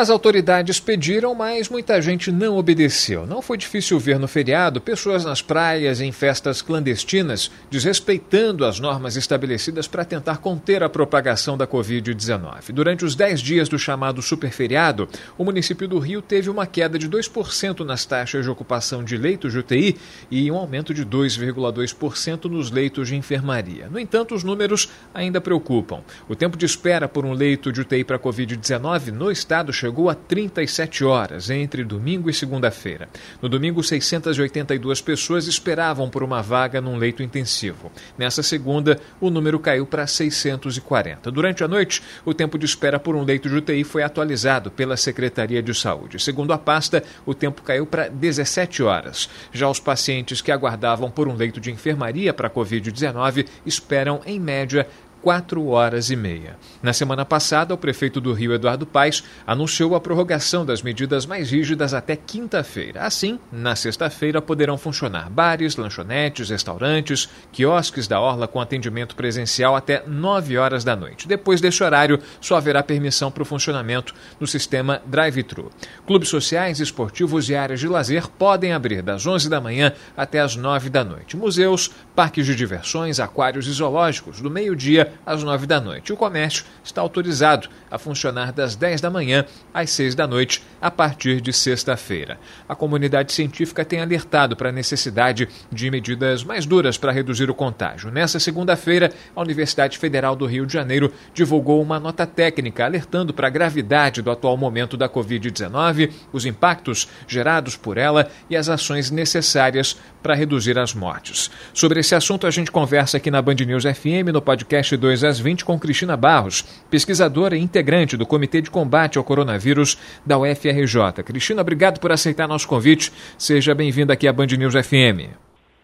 As 0.00 0.08
autoridades 0.08 0.80
pediram, 0.80 1.34
mas 1.34 1.68
muita 1.68 2.00
gente 2.00 2.32
não 2.32 2.56
obedeceu. 2.56 3.26
Não 3.26 3.42
foi 3.42 3.58
difícil 3.58 3.98
ver 3.98 4.18
no 4.18 4.26
feriado 4.26 4.80
pessoas 4.80 5.26
nas 5.26 5.42
praias, 5.42 6.00
em 6.00 6.10
festas 6.10 6.62
clandestinas, 6.62 7.50
desrespeitando 7.70 8.64
as 8.64 8.80
normas 8.80 9.14
estabelecidas 9.14 9.86
para 9.86 10.02
tentar 10.02 10.38
conter 10.38 10.82
a 10.82 10.88
propagação 10.88 11.54
da 11.54 11.66
Covid-19. 11.66 12.72
Durante 12.72 13.04
os 13.04 13.14
10 13.14 13.42
dias 13.42 13.68
do 13.68 13.78
chamado 13.78 14.22
superferiado, 14.22 15.06
o 15.36 15.44
município 15.44 15.86
do 15.86 15.98
Rio 15.98 16.22
teve 16.22 16.48
uma 16.48 16.66
queda 16.66 16.98
de 16.98 17.06
2% 17.06 17.80
nas 17.80 18.06
taxas 18.06 18.42
de 18.42 18.50
ocupação 18.50 19.04
de 19.04 19.18
leitos 19.18 19.52
de 19.52 19.58
UTI 19.58 19.98
e 20.30 20.50
um 20.50 20.56
aumento 20.56 20.94
de 20.94 21.04
2,2% 21.04 22.46
nos 22.46 22.70
leitos 22.70 23.08
de 23.08 23.16
enfermaria. 23.16 23.86
No 23.90 23.98
entanto, 23.98 24.34
os 24.34 24.44
números 24.44 24.88
ainda 25.12 25.42
preocupam. 25.42 26.00
O 26.26 26.34
tempo 26.34 26.56
de 26.56 26.64
espera 26.64 27.06
por 27.06 27.26
um 27.26 27.34
leito 27.34 27.70
de 27.70 27.82
UTI 27.82 28.02
para 28.02 28.18
Covid-19 28.18 29.08
no 29.08 29.30
estado 29.30 29.70
chegou 29.74 29.89
chegou 29.90 30.08
a 30.08 30.14
37 30.14 31.04
horas 31.04 31.50
entre 31.50 31.82
domingo 31.82 32.30
e 32.30 32.32
segunda-feira. 32.32 33.08
No 33.42 33.48
domingo, 33.48 33.82
682 33.82 35.00
pessoas 35.00 35.48
esperavam 35.48 36.08
por 36.08 36.22
uma 36.22 36.40
vaga 36.40 36.80
num 36.80 36.96
leito 36.96 37.24
intensivo. 37.24 37.90
Nessa 38.16 38.40
segunda, 38.40 39.00
o 39.20 39.30
número 39.30 39.58
caiu 39.58 39.84
para 39.84 40.06
640. 40.06 41.28
Durante 41.32 41.64
a 41.64 41.68
noite, 41.68 42.00
o 42.24 42.32
tempo 42.32 42.56
de 42.56 42.66
espera 42.66 43.00
por 43.00 43.16
um 43.16 43.24
leito 43.24 43.48
de 43.48 43.56
UTI 43.56 43.82
foi 43.82 44.04
atualizado 44.04 44.70
pela 44.70 44.96
Secretaria 44.96 45.60
de 45.60 45.74
Saúde. 45.74 46.22
Segundo 46.22 46.52
a 46.52 46.58
pasta, 46.58 47.02
o 47.26 47.34
tempo 47.34 47.60
caiu 47.62 47.84
para 47.84 48.06
17 48.08 48.84
horas. 48.84 49.28
Já 49.52 49.68
os 49.68 49.80
pacientes 49.80 50.40
que 50.40 50.52
aguardavam 50.52 51.10
por 51.10 51.26
um 51.26 51.34
leito 51.34 51.60
de 51.60 51.72
enfermaria 51.72 52.32
para 52.32 52.46
a 52.46 52.50
Covid-19 52.50 53.44
esperam, 53.66 54.20
em 54.24 54.38
média, 54.38 54.86
quatro 55.22 55.66
horas 55.68 56.10
e 56.10 56.16
meia. 56.16 56.56
Na 56.82 56.92
semana 56.92 57.24
passada, 57.24 57.74
o 57.74 57.78
prefeito 57.78 58.20
do 58.20 58.32
Rio, 58.32 58.54
Eduardo 58.54 58.86
Paes, 58.86 59.22
anunciou 59.46 59.94
a 59.94 60.00
prorrogação 60.00 60.64
das 60.64 60.82
medidas 60.82 61.26
mais 61.26 61.50
rígidas 61.50 61.94
até 61.94 62.16
quinta-feira. 62.16 63.02
Assim, 63.02 63.38
na 63.52 63.76
sexta-feira 63.76 64.40
poderão 64.40 64.78
funcionar 64.78 65.28
bares, 65.30 65.76
lanchonetes, 65.76 66.50
restaurantes, 66.50 67.28
quiosques 67.52 68.08
da 68.08 68.20
orla 68.20 68.48
com 68.48 68.60
atendimento 68.60 69.14
presencial 69.14 69.76
até 69.76 70.02
nove 70.06 70.56
horas 70.56 70.84
da 70.84 70.96
noite. 70.96 71.28
Depois 71.28 71.60
desse 71.60 71.82
horário, 71.82 72.18
só 72.40 72.56
haverá 72.56 72.82
permissão 72.82 73.30
para 73.30 73.42
o 73.42 73.46
funcionamento 73.46 74.14
do 74.38 74.46
sistema 74.46 75.02
drive-thru. 75.06 75.70
Clubes 76.06 76.28
sociais, 76.28 76.80
esportivos 76.80 77.48
e 77.48 77.54
áreas 77.54 77.80
de 77.80 77.88
lazer 77.88 78.26
podem 78.28 78.72
abrir 78.72 79.02
das 79.02 79.26
11 79.26 79.48
da 79.48 79.60
manhã 79.60 79.92
até 80.16 80.40
as 80.40 80.56
nove 80.56 80.88
da 80.88 81.04
noite. 81.04 81.36
Museus, 81.36 81.90
parques 82.14 82.46
de 82.46 82.54
diversões, 82.54 83.20
aquários 83.20 83.66
e 83.66 83.72
zoológicos, 83.72 84.40
do 84.40 84.50
meio-dia 84.50 85.09
às 85.24 85.42
9 85.42 85.66
da 85.66 85.80
noite. 85.80 86.12
O 86.12 86.16
comércio 86.16 86.64
está 86.82 87.00
autorizado 87.00 87.68
a 87.90 87.98
funcionar 87.98 88.52
das 88.52 88.76
10 88.76 89.00
da 89.00 89.10
manhã 89.10 89.44
às 89.72 89.90
6 89.90 90.14
da 90.14 90.26
noite, 90.26 90.62
a 90.80 90.90
partir 90.90 91.40
de 91.40 91.52
sexta-feira. 91.52 92.38
A 92.68 92.74
comunidade 92.74 93.32
científica 93.32 93.84
tem 93.84 94.00
alertado 94.00 94.56
para 94.56 94.68
a 94.68 94.72
necessidade 94.72 95.48
de 95.70 95.90
medidas 95.90 96.44
mais 96.44 96.66
duras 96.66 96.96
para 96.96 97.12
reduzir 97.12 97.50
o 97.50 97.54
contágio. 97.54 98.10
Nessa 98.10 98.38
segunda-feira, 98.38 99.12
a 99.34 99.40
Universidade 99.40 99.98
Federal 99.98 100.36
do 100.36 100.46
Rio 100.46 100.66
de 100.66 100.72
Janeiro 100.72 101.12
divulgou 101.34 101.82
uma 101.82 102.00
nota 102.00 102.26
técnica 102.26 102.84
alertando 102.84 103.34
para 103.34 103.48
a 103.48 103.50
gravidade 103.50 104.22
do 104.22 104.30
atual 104.30 104.56
momento 104.56 104.96
da 104.96 105.08
Covid-19, 105.08 106.12
os 106.32 106.46
impactos 106.46 107.08
gerados 107.26 107.76
por 107.76 107.98
ela 107.98 108.30
e 108.48 108.56
as 108.56 108.68
ações 108.68 109.10
necessárias 109.10 109.96
para 110.22 110.34
reduzir 110.34 110.78
as 110.78 110.94
mortes. 110.94 111.50
Sobre 111.72 112.00
esse 112.00 112.14
assunto, 112.14 112.46
a 112.46 112.50
gente 112.50 112.70
conversa 112.70 113.16
aqui 113.16 113.30
na 113.30 113.40
Band 113.40 113.54
News 113.54 113.84
FM, 113.84 114.32
no 114.32 114.42
podcast 114.42 114.96
2 115.00 115.24
às 115.24 115.40
20, 115.40 115.64
com 115.64 115.80
Cristina 115.80 116.16
Barros, 116.16 116.62
pesquisadora 116.88 117.56
e 117.56 117.60
integrante 117.60 118.16
do 118.16 118.26
Comitê 118.26 118.60
de 118.60 118.70
Combate 118.70 119.18
ao 119.18 119.24
Coronavírus 119.24 119.98
da 120.24 120.38
UFRJ. 120.38 121.24
Cristina, 121.24 121.62
obrigado 121.62 121.98
por 121.98 122.12
aceitar 122.12 122.46
nosso 122.46 122.68
convite. 122.68 123.10
Seja 123.36 123.74
bem-vinda 123.74 124.12
aqui 124.12 124.28
à 124.28 124.32
Band 124.32 124.46
News 124.46 124.74
FM. 124.74 125.34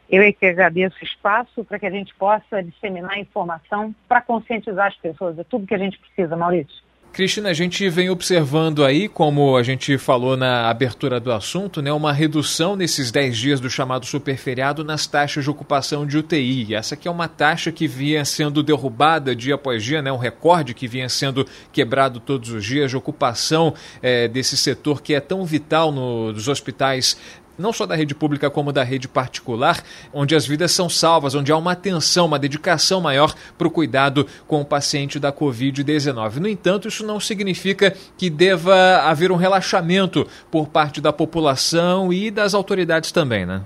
Eu 0.08 0.22
é 0.22 0.30
que 0.30 0.46
agradeço 0.46 0.96
o 1.02 1.04
espaço 1.04 1.64
para 1.64 1.80
que 1.80 1.86
a 1.86 1.90
gente 1.90 2.14
possa 2.14 2.62
disseminar 2.62 3.18
informação 3.18 3.92
para 4.06 4.20
conscientizar 4.20 4.86
as 4.86 4.96
pessoas. 4.96 5.36
É 5.38 5.42
tudo 5.42 5.66
que 5.66 5.74
a 5.74 5.78
gente 5.78 5.98
precisa, 5.98 6.36
Maurício. 6.36 6.85
Cristina, 7.16 7.48
a 7.48 7.54
gente 7.54 7.88
vem 7.88 8.10
observando 8.10 8.84
aí, 8.84 9.08
como 9.08 9.56
a 9.56 9.62
gente 9.62 9.96
falou 9.96 10.36
na 10.36 10.68
abertura 10.68 11.18
do 11.18 11.32
assunto, 11.32 11.80
né, 11.80 11.90
uma 11.90 12.12
redução 12.12 12.76
nesses 12.76 13.10
10 13.10 13.38
dias 13.38 13.58
do 13.58 13.70
chamado 13.70 14.04
superferiado 14.04 14.84
nas 14.84 15.06
taxas 15.06 15.42
de 15.42 15.48
ocupação 15.48 16.06
de 16.06 16.18
UTI. 16.18 16.74
Essa 16.74 16.94
aqui 16.94 17.08
é 17.08 17.10
uma 17.10 17.26
taxa 17.26 17.72
que 17.72 17.88
vinha 17.88 18.22
sendo 18.22 18.62
derrubada 18.62 19.34
dia 19.34 19.54
após 19.54 19.82
dia, 19.82 20.02
né, 20.02 20.12
um 20.12 20.18
recorde 20.18 20.74
que 20.74 20.86
vinha 20.86 21.08
sendo 21.08 21.46
quebrado 21.72 22.20
todos 22.20 22.50
os 22.50 22.62
dias 22.62 22.90
de 22.90 22.98
ocupação 22.98 23.72
é, 24.02 24.28
desse 24.28 24.54
setor 24.54 25.00
que 25.00 25.14
é 25.14 25.20
tão 25.20 25.42
vital 25.42 25.90
no, 25.90 26.34
nos 26.34 26.48
hospitais 26.48 27.16
não 27.58 27.72
só 27.72 27.86
da 27.86 27.94
rede 27.94 28.14
pública 28.14 28.50
como 28.50 28.72
da 28.72 28.82
rede 28.82 29.08
particular, 29.08 29.82
onde 30.12 30.34
as 30.34 30.46
vidas 30.46 30.72
são 30.72 30.88
salvas, 30.88 31.34
onde 31.34 31.52
há 31.52 31.56
uma 31.56 31.72
atenção, 31.72 32.26
uma 32.26 32.38
dedicação 32.38 33.00
maior 33.00 33.34
para 33.56 33.66
o 33.66 33.70
cuidado 33.70 34.26
com 34.46 34.60
o 34.60 34.64
paciente 34.64 35.18
da 35.18 35.32
Covid-19. 35.32 36.36
No 36.36 36.48
entanto, 36.48 36.88
isso 36.88 37.06
não 37.06 37.20
significa 37.20 37.92
que 38.16 38.30
deva 38.30 39.02
haver 39.04 39.30
um 39.30 39.36
relaxamento 39.36 40.26
por 40.50 40.68
parte 40.68 41.00
da 41.00 41.12
população 41.12 42.12
e 42.12 42.30
das 42.30 42.54
autoridades 42.54 43.12
também, 43.12 43.46
né? 43.46 43.62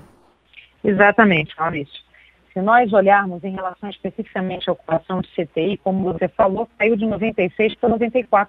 Exatamente, 0.83 1.53
Maurício. 1.57 2.01
Se 2.53 2.61
nós 2.61 2.91
olharmos 2.91 3.43
em 3.43 3.51
relação 3.51 3.89
especificamente 3.89 4.69
à 4.69 4.73
ocupação 4.73 5.21
de 5.21 5.29
CTI, 5.29 5.77
como 5.77 6.11
você 6.11 6.27
falou, 6.27 6.67
caiu 6.77 6.97
de 6.97 7.05
96% 7.05 7.77
para 7.79 7.89
94%. 7.89 8.47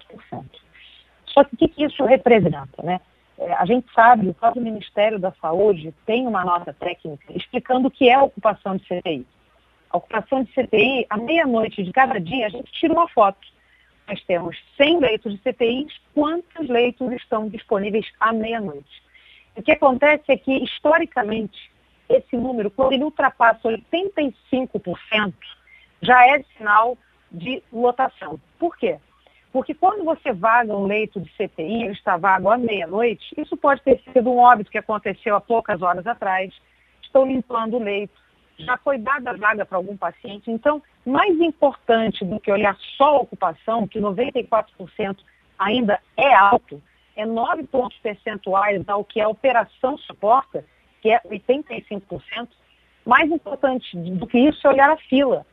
Só 1.27 1.43
que 1.43 1.55
o 1.55 1.57
que 1.57 1.83
isso 1.83 2.03
representa, 2.03 2.83
né? 2.83 2.99
É, 3.37 3.53
a 3.53 3.65
gente 3.65 3.91
sabe, 3.93 4.29
o 4.29 4.33
próprio 4.33 4.61
Ministério 4.61 5.19
da 5.19 5.31
Saúde 5.33 5.93
tem 6.05 6.27
uma 6.27 6.45
nota 6.45 6.73
técnica 6.73 7.25
explicando 7.35 7.87
o 7.87 7.91
que 7.91 8.09
é 8.09 8.13
a 8.13 8.23
ocupação 8.23 8.75
de 8.77 8.83
CTI. 8.83 9.25
A 9.89 9.97
ocupação 9.97 10.43
de 10.43 10.51
CTI, 10.51 11.05
à 11.09 11.17
meia-noite 11.17 11.83
de 11.83 11.91
cada 11.91 12.19
dia, 12.19 12.47
a 12.47 12.49
gente 12.49 12.71
tira 12.71 12.93
uma 12.93 13.07
foto. 13.07 13.39
Nós 14.07 14.21
temos 14.25 14.57
100 14.77 14.99
leitos 14.99 15.33
de 15.33 15.39
CTI, 15.39 15.87
quantos 16.13 16.67
leitos 16.67 17.11
estão 17.13 17.47
disponíveis 17.47 18.05
à 18.19 18.33
meia-noite? 18.33 19.03
O 19.55 19.61
que 19.61 19.71
acontece 19.71 20.23
é 20.29 20.37
que, 20.37 20.51
historicamente, 20.63 21.71
esse 22.09 22.35
número, 22.35 22.71
quando 22.71 22.93
ele 22.93 23.03
ultrapassa 23.03 23.69
85%, 23.69 25.33
já 26.01 26.27
é 26.27 26.43
sinal 26.57 26.97
de 27.31 27.63
lotação. 27.71 28.39
Por 28.59 28.75
quê? 28.77 28.97
Porque 29.53 29.75
quando 29.75 30.03
você 30.03 30.33
vaga 30.33 30.75
um 30.75 30.87
leito 30.87 31.21
de 31.21 31.29
CTI, 31.29 31.83
ele 31.83 31.91
está 31.91 32.17
vago 32.17 32.49
à 32.49 32.57
meia-noite, 32.57 33.23
isso 33.37 33.55
pode 33.55 33.83
ter 33.83 34.01
sido 34.11 34.31
um 34.31 34.39
óbito 34.39 34.71
que 34.71 34.79
aconteceu 34.79 35.35
há 35.35 35.39
poucas 35.39 35.79
horas 35.83 36.07
atrás, 36.07 36.51
estou 37.03 37.23
limpando 37.23 37.77
o 37.77 37.83
leito, 37.83 38.19
já 38.57 38.77
foi 38.77 38.97
dada 38.97 39.29
a 39.29 39.37
vaga 39.37 39.63
para 39.63 39.77
algum 39.77 39.95
paciente. 39.95 40.49
Então, 40.49 40.81
mais 41.05 41.39
importante 41.39 42.25
do 42.25 42.39
que 42.39 42.51
olhar 42.51 42.75
só 42.97 43.17
a 43.17 43.21
ocupação, 43.21 43.87
que 43.87 43.99
94% 43.99 45.17
ainda 45.59 45.99
é 46.17 46.33
alto, 46.33 46.81
é 47.15 47.23
9 47.23 47.63
pontos 47.67 47.97
percentuais 47.99 48.83
ao 48.89 49.05
que 49.05 49.21
a 49.21 49.29
operação 49.29 49.99
suporta, 49.99 50.65
que 50.99 51.11
é 51.11 51.21
85%. 51.25 52.49
Mais 53.05 53.29
importante 53.29 53.95
do 53.95 54.25
que 54.25 54.39
isso 54.39 54.65
é 54.65 54.71
olhar 54.71 54.89
a 54.89 54.97
fila. 54.97 55.45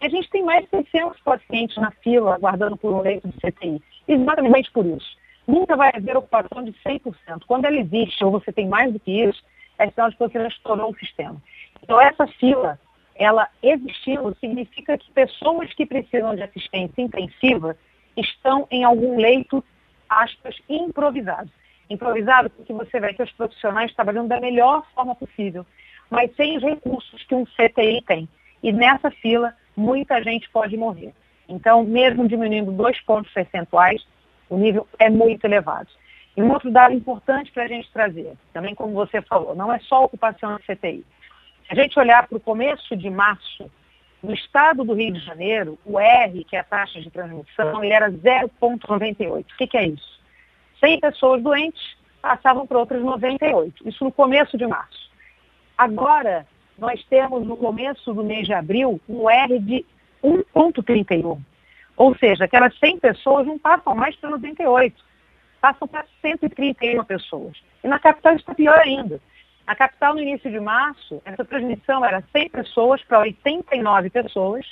A 0.00 0.08
gente 0.08 0.30
tem 0.30 0.42
mais 0.42 0.64
de 0.64 0.70
600 0.70 1.20
pacientes 1.20 1.76
na 1.76 1.90
fila 1.90 2.34
aguardando 2.34 2.76
por 2.76 2.92
um 2.92 3.02
leito 3.02 3.28
de 3.28 3.36
CTI. 3.36 3.82
Exatamente 4.08 4.70
por 4.72 4.86
isso. 4.86 5.18
Nunca 5.46 5.76
vai 5.76 5.90
haver 5.94 6.16
ocupação 6.16 6.64
de 6.64 6.72
100%. 6.72 7.12
Quando 7.46 7.66
ela 7.66 7.76
existe, 7.76 8.24
ou 8.24 8.30
você 8.30 8.50
tem 8.50 8.66
mais 8.66 8.92
do 8.92 8.98
que 8.98 9.10
isso, 9.10 9.42
é 9.78 9.90
sinal 9.90 10.08
de 10.10 10.16
que 10.16 10.22
você 10.22 10.38
já 10.38 10.48
estourou 10.48 10.90
o 10.90 10.98
sistema. 10.98 11.36
Então, 11.82 12.00
essa 12.00 12.26
fila, 12.26 12.78
ela 13.14 13.48
existindo, 13.62 14.34
significa 14.40 14.96
que 14.96 15.10
pessoas 15.10 15.72
que 15.74 15.84
precisam 15.84 16.34
de 16.34 16.42
assistência 16.42 17.02
intensiva 17.02 17.76
estão 18.16 18.66
em 18.70 18.84
algum 18.84 19.18
leito, 19.18 19.62
aspas, 20.08 20.56
improvisado. 20.68 21.50
Improvisado 21.90 22.48
porque 22.50 22.72
você 22.72 23.00
vê 23.00 23.12
que 23.12 23.22
os 23.22 23.32
profissionais 23.32 23.94
trabalhando 23.94 24.28
da 24.28 24.40
melhor 24.40 24.86
forma 24.94 25.14
possível, 25.14 25.66
mas 26.08 26.34
sem 26.36 26.56
os 26.56 26.62
recursos 26.62 27.22
que 27.24 27.34
um 27.34 27.44
CTI 27.44 28.02
tem. 28.06 28.28
E 28.62 28.72
nessa 28.72 29.10
fila, 29.10 29.54
muita 29.76 30.22
gente 30.22 30.48
pode 30.50 30.76
morrer. 30.76 31.12
Então, 31.48 31.82
mesmo 31.82 32.28
diminuindo 32.28 32.70
dois 32.72 33.00
pontos 33.00 33.32
percentuais, 33.32 34.06
o 34.48 34.56
nível 34.56 34.86
é 34.98 35.10
muito 35.10 35.44
elevado. 35.44 35.88
E 36.36 36.42
um 36.42 36.52
outro 36.52 36.70
dado 36.70 36.94
importante 36.94 37.50
para 37.50 37.64
a 37.64 37.68
gente 37.68 37.90
trazer, 37.92 38.34
também 38.52 38.74
como 38.74 38.92
você 38.92 39.20
falou, 39.22 39.54
não 39.54 39.72
é 39.72 39.78
só 39.80 40.04
ocupação 40.04 40.52
da 40.52 40.58
CTI. 40.58 41.04
Se 41.66 41.72
a 41.72 41.74
gente 41.74 41.98
olhar 41.98 42.26
para 42.26 42.36
o 42.36 42.40
começo 42.40 42.96
de 42.96 43.10
março, 43.10 43.70
no 44.22 44.32
estado 44.32 44.84
do 44.84 44.92
Rio 44.92 45.12
de 45.12 45.20
Janeiro, 45.20 45.78
o 45.84 45.98
R, 45.98 46.44
que 46.44 46.54
é 46.54 46.60
a 46.60 46.64
taxa 46.64 47.00
de 47.00 47.10
transmissão, 47.10 47.82
ele 47.82 47.92
era 47.92 48.10
0,98. 48.10 49.40
O 49.40 49.44
que, 49.56 49.66
que 49.66 49.76
é 49.76 49.86
isso? 49.86 50.20
100 50.78 51.00
pessoas 51.00 51.42
doentes 51.42 51.96
passavam 52.20 52.66
para 52.66 52.78
outras 52.78 53.02
98. 53.02 53.88
Isso 53.88 54.04
no 54.04 54.12
começo 54.12 54.56
de 54.58 54.66
março. 54.66 55.10
Agora, 55.76 56.46
nós 56.80 57.04
temos 57.04 57.46
no 57.46 57.56
começo 57.56 58.12
do 58.12 58.24
mês 58.24 58.46
de 58.46 58.52
abril 58.52 59.00
um 59.08 59.28
R 59.28 59.58
de 59.58 59.84
1,31. 60.24 61.38
Ou 61.96 62.16
seja, 62.16 62.44
aquelas 62.44 62.76
100 62.78 62.98
pessoas 62.98 63.46
não 63.46 63.58
passam 63.58 63.94
mais 63.94 64.16
para 64.16 64.30
98 64.30 65.10
passam 65.60 65.86
para 65.86 66.04
131 66.22 67.04
pessoas. 67.04 67.56
E 67.84 67.88
na 67.88 67.98
capital 67.98 68.34
está 68.34 68.54
pior 68.54 68.78
ainda. 68.78 69.20
Na 69.66 69.76
capital, 69.76 70.14
no 70.14 70.20
início 70.20 70.50
de 70.50 70.58
março, 70.58 71.22
essa 71.24 71.44
transmissão 71.44 72.04
era 72.04 72.24
100 72.32 72.48
pessoas 72.48 73.02
para 73.04 73.20
89 73.20 74.10
pessoas, 74.10 74.66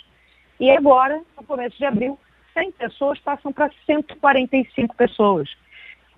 e 0.58 0.70
agora, 0.70 1.22
no 1.36 1.44
começo 1.44 1.76
de 1.76 1.84
abril, 1.84 2.18
100 2.52 2.72
pessoas 2.72 3.20
passam 3.20 3.52
para 3.52 3.70
145 3.86 4.96
pessoas. 4.96 5.48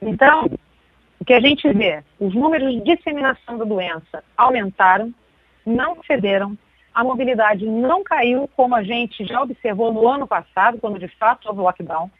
Então, 0.00 0.46
o 1.18 1.24
que 1.24 1.34
a 1.34 1.40
gente 1.40 1.70
vê, 1.74 2.02
os 2.18 2.34
números 2.34 2.72
de 2.72 2.96
disseminação 2.96 3.58
da 3.58 3.64
doença 3.64 4.24
aumentaram, 4.36 5.12
não 5.64 6.02
cederam, 6.04 6.56
a 6.94 7.04
mobilidade 7.04 7.66
não 7.66 8.02
caiu, 8.02 8.48
como 8.56 8.74
a 8.74 8.82
gente 8.82 9.24
já 9.24 9.40
observou 9.40 9.92
no 9.92 10.08
ano 10.08 10.26
passado, 10.26 10.78
quando 10.78 10.98
de 10.98 11.08
fato 11.08 11.48
houve 11.48 11.60
lockdown. 11.60 12.10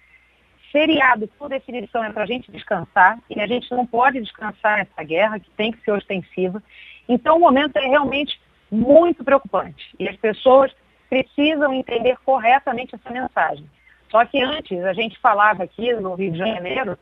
Feriado, 0.71 1.27
por 1.37 1.49
definição, 1.49 2.05
é 2.05 2.13
para 2.13 2.23
a 2.23 2.27
gente 2.27 2.53
descansar, 2.53 3.19
e 3.29 3.41
a 3.41 3.47
gente 3.47 3.71
não 3.73 3.85
pode 3.85 4.21
descansar 4.21 4.79
nessa 4.79 5.03
guerra, 5.03 5.41
que 5.41 5.51
tem 5.51 5.73
que 5.73 5.83
ser 5.83 5.91
ostensiva. 5.91 6.63
Então, 7.09 7.37
o 7.37 7.41
momento 7.41 7.77
é 7.77 7.89
realmente 7.89 8.41
muito 8.71 9.25
preocupante. 9.25 9.85
E 9.99 10.09
as 10.09 10.17
pessoas 10.17 10.73
precisam 11.09 11.75
entender 11.75 12.17
corretamente 12.25 12.95
essa 12.95 13.11
mensagem. 13.11 13.69
Só 14.11 14.25
que 14.25 14.41
antes, 14.41 14.85
a 14.85 14.93
gente 14.93 15.19
falava 15.19 15.65
aqui 15.65 15.93
no 15.95 16.15
Rio 16.15 16.31
de 16.31 16.39
Janeiro, 16.39 16.97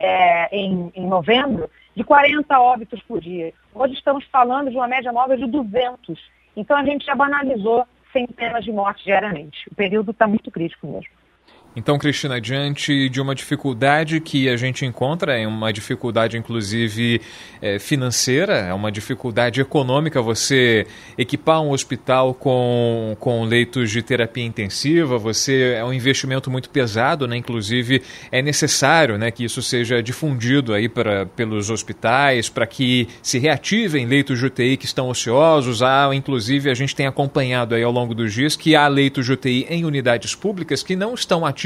é, 0.00 0.56
em, 0.56 0.90
em 0.94 1.06
novembro, 1.06 1.70
de 1.94 2.04
40 2.04 2.58
óbitos 2.58 3.02
por 3.02 3.20
dia. 3.20 3.52
Hoje 3.74 3.94
estamos 3.94 4.24
falando 4.26 4.70
de 4.70 4.76
uma 4.76 4.88
média 4.88 5.12
móvel 5.12 5.36
de 5.36 5.46
200. 5.46 6.18
Então, 6.56 6.76
a 6.76 6.84
gente 6.84 7.04
já 7.04 7.14
banalizou 7.14 7.86
centenas 8.12 8.64
de 8.64 8.72
mortes 8.72 9.04
diariamente. 9.04 9.68
O 9.70 9.74
período 9.74 10.10
está 10.10 10.26
muito 10.26 10.50
crítico 10.50 10.86
mesmo. 10.86 11.10
Então, 11.74 11.98
Cristina, 11.98 12.38
diante 12.38 13.08
de 13.08 13.18
uma 13.18 13.34
dificuldade 13.34 14.20
que 14.20 14.46
a 14.46 14.58
gente 14.58 14.84
encontra, 14.84 15.38
é 15.38 15.46
uma 15.46 15.72
dificuldade 15.72 16.36
inclusive 16.36 17.18
é, 17.62 17.78
financeira, 17.78 18.58
é 18.58 18.74
uma 18.74 18.92
dificuldade 18.92 19.58
econômica, 19.58 20.20
você 20.20 20.86
equipar 21.16 21.62
um 21.62 21.70
hospital 21.70 22.34
com, 22.34 23.16
com 23.18 23.44
leitos 23.44 23.90
de 23.90 24.02
terapia 24.02 24.44
intensiva, 24.44 25.16
você 25.16 25.76
é 25.78 25.84
um 25.84 25.94
investimento 25.94 26.50
muito 26.50 26.68
pesado, 26.68 27.26
né? 27.26 27.38
inclusive 27.38 28.02
é 28.30 28.42
necessário 28.42 29.16
né, 29.16 29.30
que 29.30 29.42
isso 29.42 29.62
seja 29.62 30.02
difundido 30.02 30.74
aí 30.74 30.90
pra, 30.90 31.24
pelos 31.24 31.70
hospitais, 31.70 32.50
para 32.50 32.66
que 32.66 33.08
se 33.22 33.38
reativem 33.38 34.04
leitos 34.04 34.38
de 34.38 34.44
UTI 34.44 34.76
que 34.76 34.84
estão 34.84 35.08
ociosos. 35.08 35.82
Há, 35.82 36.10
inclusive, 36.12 36.70
a 36.70 36.74
gente 36.74 36.94
tem 36.94 37.06
acompanhado 37.06 37.74
aí 37.74 37.82
ao 37.82 37.92
longo 37.92 38.14
dos 38.14 38.34
dias 38.34 38.56
que 38.56 38.76
há 38.76 38.86
leitos 38.88 39.24
de 39.24 39.32
UTI 39.32 39.66
em 39.70 39.86
unidades 39.86 40.34
públicas 40.34 40.82
que 40.82 40.94
não 40.94 41.14
estão 41.14 41.46
ativos 41.46 41.61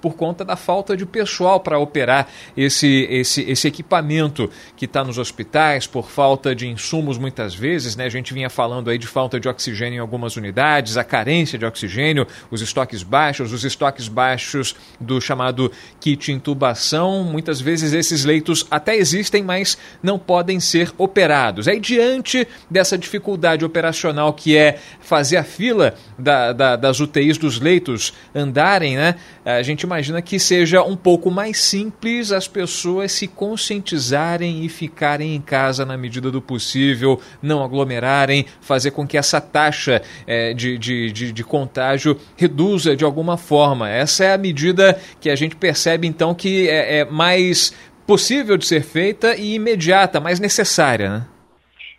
por 0.00 0.14
conta 0.14 0.44
da 0.44 0.56
falta 0.56 0.96
de 0.96 1.04
pessoal 1.04 1.60
para 1.60 1.78
operar 1.78 2.28
esse, 2.56 3.06
esse, 3.10 3.42
esse 3.42 3.68
equipamento 3.68 4.50
que 4.76 4.86
está 4.86 5.04
nos 5.04 5.18
hospitais, 5.18 5.86
por 5.86 6.10
falta 6.10 6.54
de 6.54 6.66
insumos 6.66 7.18
muitas 7.18 7.54
vezes. 7.54 7.96
Né? 7.96 8.06
A 8.06 8.10
gente 8.10 8.32
vinha 8.32 8.48
falando 8.48 8.90
aí 8.90 8.98
de 8.98 9.06
falta 9.06 9.38
de 9.38 9.48
oxigênio 9.48 9.98
em 9.98 10.00
algumas 10.00 10.36
unidades, 10.36 10.96
a 10.96 11.04
carência 11.04 11.58
de 11.58 11.66
oxigênio, 11.66 12.26
os 12.50 12.62
estoques 12.62 13.02
baixos, 13.02 13.52
os 13.52 13.64
estoques 13.64 14.08
baixos 14.08 14.74
do 14.98 15.20
chamado 15.20 15.70
kit 16.00 16.32
intubação. 16.32 17.22
Muitas 17.24 17.60
vezes 17.60 17.92
esses 17.92 18.24
leitos 18.24 18.66
até 18.70 18.96
existem, 18.96 19.42
mas 19.42 19.76
não 20.02 20.18
podem 20.18 20.58
ser 20.60 20.92
operados. 20.96 21.68
Aí, 21.68 21.78
diante 21.78 22.46
dessa 22.70 22.96
dificuldade 22.96 23.64
operacional 23.64 24.32
que 24.32 24.56
é 24.56 24.78
fazer 25.00 25.36
a 25.36 25.44
fila 25.44 25.94
da, 26.18 26.52
da, 26.52 26.76
das 26.76 27.00
UTIs 27.00 27.36
dos 27.36 27.60
leitos 27.60 28.12
andarem, 28.34 28.96
né? 28.96 29.09
A 29.44 29.62
gente 29.62 29.82
imagina 29.82 30.20
que 30.20 30.38
seja 30.38 30.82
um 30.82 30.96
pouco 30.96 31.30
mais 31.30 31.58
simples 31.58 32.32
as 32.32 32.46
pessoas 32.48 33.12
se 33.12 33.26
conscientizarem 33.26 34.64
e 34.64 34.68
ficarem 34.68 35.34
em 35.34 35.40
casa 35.40 35.84
na 35.84 35.96
medida 35.96 36.30
do 36.30 36.40
possível, 36.42 37.20
não 37.42 37.62
aglomerarem, 37.62 38.46
fazer 38.60 38.90
com 38.90 39.06
que 39.06 39.16
essa 39.16 39.40
taxa 39.40 40.02
é, 40.26 40.52
de, 40.54 40.78
de, 40.78 41.12
de, 41.12 41.32
de 41.32 41.44
contágio 41.44 42.18
reduza 42.36 42.96
de 42.96 43.04
alguma 43.04 43.36
forma. 43.36 43.88
Essa 43.88 44.24
é 44.24 44.34
a 44.34 44.38
medida 44.38 44.98
que 45.20 45.30
a 45.30 45.36
gente 45.36 45.56
percebe 45.56 46.06
então 46.06 46.34
que 46.34 46.68
é, 46.68 46.98
é 46.98 47.04
mais 47.04 47.74
possível 48.06 48.56
de 48.56 48.66
ser 48.66 48.82
feita 48.82 49.36
e 49.36 49.54
imediata, 49.54 50.20
mais 50.20 50.40
necessária, 50.40 51.10
né? 51.10 51.26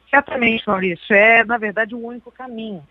Certamente, 0.09 0.67
Maurício. 0.67 1.15
É, 1.15 1.43
na 1.45 1.57
verdade, 1.57 1.95
o 1.95 2.05
único 2.05 2.29
caminho. 2.31 2.83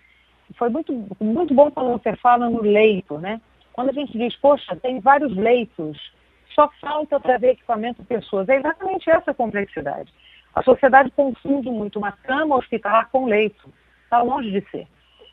Foi 0.56 0.70
muito, 0.70 0.92
muito 1.20 1.54
bom 1.54 1.70
quando 1.70 1.92
você 1.92 2.16
fala 2.16 2.48
no 2.48 2.62
leito, 2.62 3.18
né? 3.18 3.40
Quando 3.72 3.90
a 3.90 3.92
gente 3.92 4.16
diz, 4.16 4.34
poxa, 4.36 4.76
tem 4.76 5.00
vários 5.00 5.34
leitos, 5.36 6.12
só 6.54 6.68
falta 6.80 7.20
trazer 7.20 7.50
equipamento 7.50 8.04
pessoas. 8.04 8.48
É 8.48 8.56
exatamente 8.56 9.08
essa 9.08 9.32
complexidade. 9.32 10.12
A 10.54 10.62
sociedade 10.62 11.10
confunde 11.12 11.70
muito 11.70 11.98
uma 11.98 12.12
cama 12.12 12.56
hospitalar 12.56 13.08
com 13.10 13.26
leito. 13.26 13.72
Está 14.04 14.22
longe 14.22 14.50
de 14.50 14.60
ser. 14.70 14.86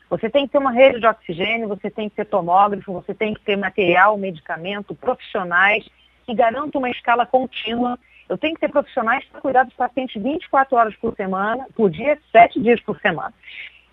Você 0.08 0.30
tem 0.30 0.46
que 0.46 0.52
ter 0.52 0.58
uma 0.58 0.72
rede 0.72 1.00
de 1.00 1.06
oxigênio, 1.06 1.68
você 1.68 1.90
tem 1.90 2.08
que 2.08 2.16
ter 2.16 2.24
tomógrafo, 2.24 2.92
você 2.92 3.12
tem 3.12 3.34
que 3.34 3.40
ter 3.42 3.56
material, 3.56 4.16
medicamento, 4.16 4.94
profissionais 4.94 5.86
que 6.24 6.34
garantam 6.34 6.80
uma 6.80 6.90
escala 6.90 7.26
contínua. 7.26 7.98
Eu 8.28 8.38
tenho 8.38 8.54
que 8.54 8.60
ter 8.60 8.70
profissionais 8.70 9.24
para 9.26 9.40
cuidar 9.40 9.64
dos 9.64 9.74
pacientes 9.74 10.22
24 10.22 10.76
horas 10.76 10.96
por 10.96 11.14
semana, 11.14 11.66
por 11.74 11.90
dia, 11.90 12.18
7 12.32 12.60
dias 12.60 12.80
por 12.80 12.98
semana. 13.00 13.34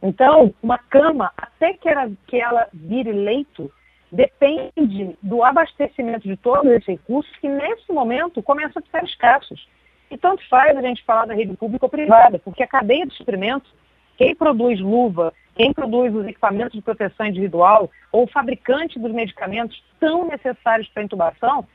Então, 0.01 0.53
uma 0.61 0.77
cama, 0.77 1.31
até 1.35 1.73
que 1.73 1.89
ela, 1.89 2.11
que 2.27 2.39
ela 2.39 2.67
vire 2.73 3.11
leito, 3.11 3.71
depende 4.15 5.17
do 5.21 5.43
abastecimento 5.43 6.27
de 6.27 6.37
todos 6.37 6.71
esses 6.71 6.87
recursos 6.87 7.35
que, 7.37 7.49
nesse 7.49 7.91
momento, 7.91 8.41
começam 8.41 8.79
a 8.79 8.81
ficar 8.81 9.03
escassos. 9.03 9.67
E 10.09 10.17
tanto 10.17 10.47
faz 10.47 10.75
a 10.77 10.81
gente 10.81 11.03
falar 11.03 11.25
da 11.25 11.33
rede 11.33 11.55
pública 11.57 11.85
ou 11.85 11.89
privada, 11.89 12.39
porque 12.39 12.63
a 12.63 12.67
cadeia 12.67 13.05
de 13.05 13.13
suprimentos, 13.15 13.69
quem 14.17 14.33
produz 14.33 14.79
luva, 14.79 15.33
quem 15.55 15.73
produz 15.73 16.15
os 16.15 16.25
equipamentos 16.25 16.73
de 16.73 16.81
proteção 16.81 17.25
individual 17.25 17.91
ou 18.11 18.23
o 18.23 18.27
fabricante 18.27 18.97
dos 18.97 19.11
medicamentos 19.11 19.83
tão 19.99 20.27
necessários 20.27 20.87
para 20.89 21.01
a 21.01 21.05
intubação, 21.05 21.67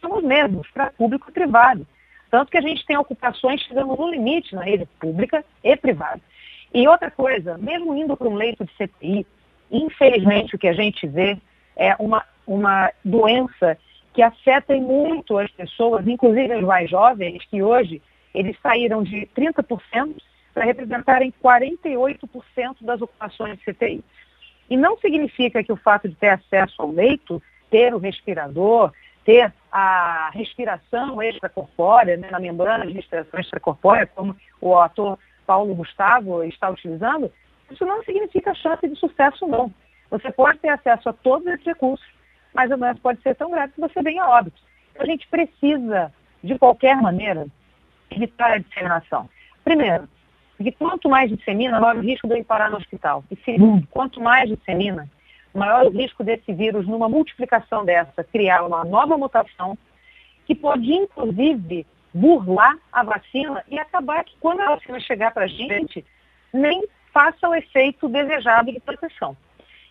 são 0.00 0.18
os 0.18 0.24
mesmos, 0.24 0.68
para 0.72 0.90
público 0.90 1.26
e 1.28 1.32
privado. 1.32 1.86
Tanto 2.30 2.50
que 2.50 2.58
a 2.58 2.62
gente 2.62 2.84
tem 2.84 2.96
ocupações 2.96 3.60
chegando 3.62 3.94
no 3.94 4.10
limite 4.10 4.54
na 4.54 4.62
rede 4.62 4.88
pública 4.98 5.44
e 5.62 5.76
privada. 5.76 6.20
E 6.72 6.88
outra 6.88 7.10
coisa, 7.10 7.56
mesmo 7.58 7.94
indo 7.94 8.16
para 8.16 8.28
um 8.28 8.34
leito 8.34 8.64
de 8.64 8.72
CTI, 8.72 9.24
infelizmente 9.70 10.56
o 10.56 10.58
que 10.58 10.66
a 10.66 10.72
gente 10.72 11.06
vê 11.06 11.38
é 11.76 11.94
uma, 11.98 12.24
uma 12.46 12.90
doença 13.04 13.76
que 14.12 14.22
afeta 14.22 14.74
muito 14.76 15.38
as 15.38 15.50
pessoas, 15.50 16.06
inclusive 16.06 16.52
as 16.52 16.62
mais 16.62 16.88
jovens, 16.88 17.44
que 17.50 17.62
hoje 17.62 18.00
eles 18.32 18.56
saíram 18.62 19.02
de 19.02 19.28
30% 19.36 20.16
para 20.52 20.64
representarem 20.64 21.34
48% 21.42 22.76
das 22.82 23.02
ocupações 23.02 23.58
de 23.58 23.64
CTI. 23.64 24.04
E 24.70 24.76
não 24.76 24.96
significa 24.98 25.62
que 25.62 25.72
o 25.72 25.76
fato 25.76 26.08
de 26.08 26.14
ter 26.14 26.28
acesso 26.28 26.80
ao 26.80 26.90
leito, 26.90 27.42
ter 27.70 27.92
o 27.92 27.98
respirador, 27.98 28.92
ter 29.24 29.52
a 29.70 30.30
respiração 30.32 31.20
extracorpórea, 31.22 32.16
né, 32.16 32.30
na 32.30 32.38
membrana 32.38 32.86
de 32.86 32.92
respiração 32.92 33.40
extracorpórea, 33.40 34.06
como 34.06 34.36
o 34.60 34.76
ator 34.78 35.18
Paulo 35.46 35.74
Gustavo 35.74 36.42
está 36.44 36.70
utilizando, 36.70 37.30
isso 37.70 37.84
não 37.84 38.02
significa 38.04 38.54
chance 38.54 38.86
de 38.86 38.96
sucesso, 38.96 39.46
não. 39.46 39.72
Você 40.10 40.30
pode 40.30 40.58
ter 40.58 40.68
acesso 40.68 41.08
a 41.08 41.12
todos 41.12 41.46
esses 41.46 41.64
recursos, 41.64 42.06
mas 42.54 42.70
a 42.70 42.76
doença 42.76 43.00
pode 43.02 43.20
ser 43.22 43.34
tão 43.34 43.50
grave 43.50 43.72
que 43.72 43.80
você 43.80 44.02
venha 44.02 44.22
a 44.22 44.30
óbito. 44.30 44.60
Então, 44.92 45.02
a 45.02 45.06
gente 45.06 45.26
precisa, 45.28 46.12
de 46.42 46.58
qualquer 46.58 46.96
maneira, 46.96 47.46
evitar 48.10 48.52
a 48.52 48.58
disseminação. 48.58 49.28
Primeiro, 49.64 50.08
porque 50.56 50.72
quanto 50.72 51.08
mais 51.08 51.30
dissemina, 51.30 51.80
maior 51.80 51.96
o 51.96 52.00
risco 52.00 52.28
de 52.28 52.34
eu 52.34 52.38
ir 52.38 52.44
parar 52.44 52.70
no 52.70 52.76
hospital. 52.76 53.24
E 53.30 53.36
segundo, 53.44 53.86
quanto 53.88 54.20
mais 54.20 54.48
dissemina, 54.48 55.08
maior 55.52 55.86
o 55.86 55.90
risco 55.90 56.22
desse 56.22 56.52
vírus, 56.52 56.86
numa 56.86 57.08
multiplicação 57.08 57.84
dessa, 57.84 58.22
criar 58.24 58.62
uma 58.62 58.84
nova 58.84 59.18
mutação 59.18 59.76
que 60.46 60.54
pode, 60.54 60.92
inclusive, 60.92 61.86
burlar 62.12 62.76
a 62.92 63.02
vacina 63.02 63.64
e 63.68 63.78
acabar 63.78 64.22
que, 64.24 64.36
quando 64.38 64.60
a 64.60 64.76
vacina 64.76 65.00
chegar 65.00 65.32
para 65.32 65.44
a 65.44 65.48
gente, 65.48 66.04
nem 66.52 66.86
faça 67.12 67.48
o 67.48 67.54
efeito 67.54 68.08
desejado 68.08 68.72
de 68.72 68.80
proteção. 68.80 69.36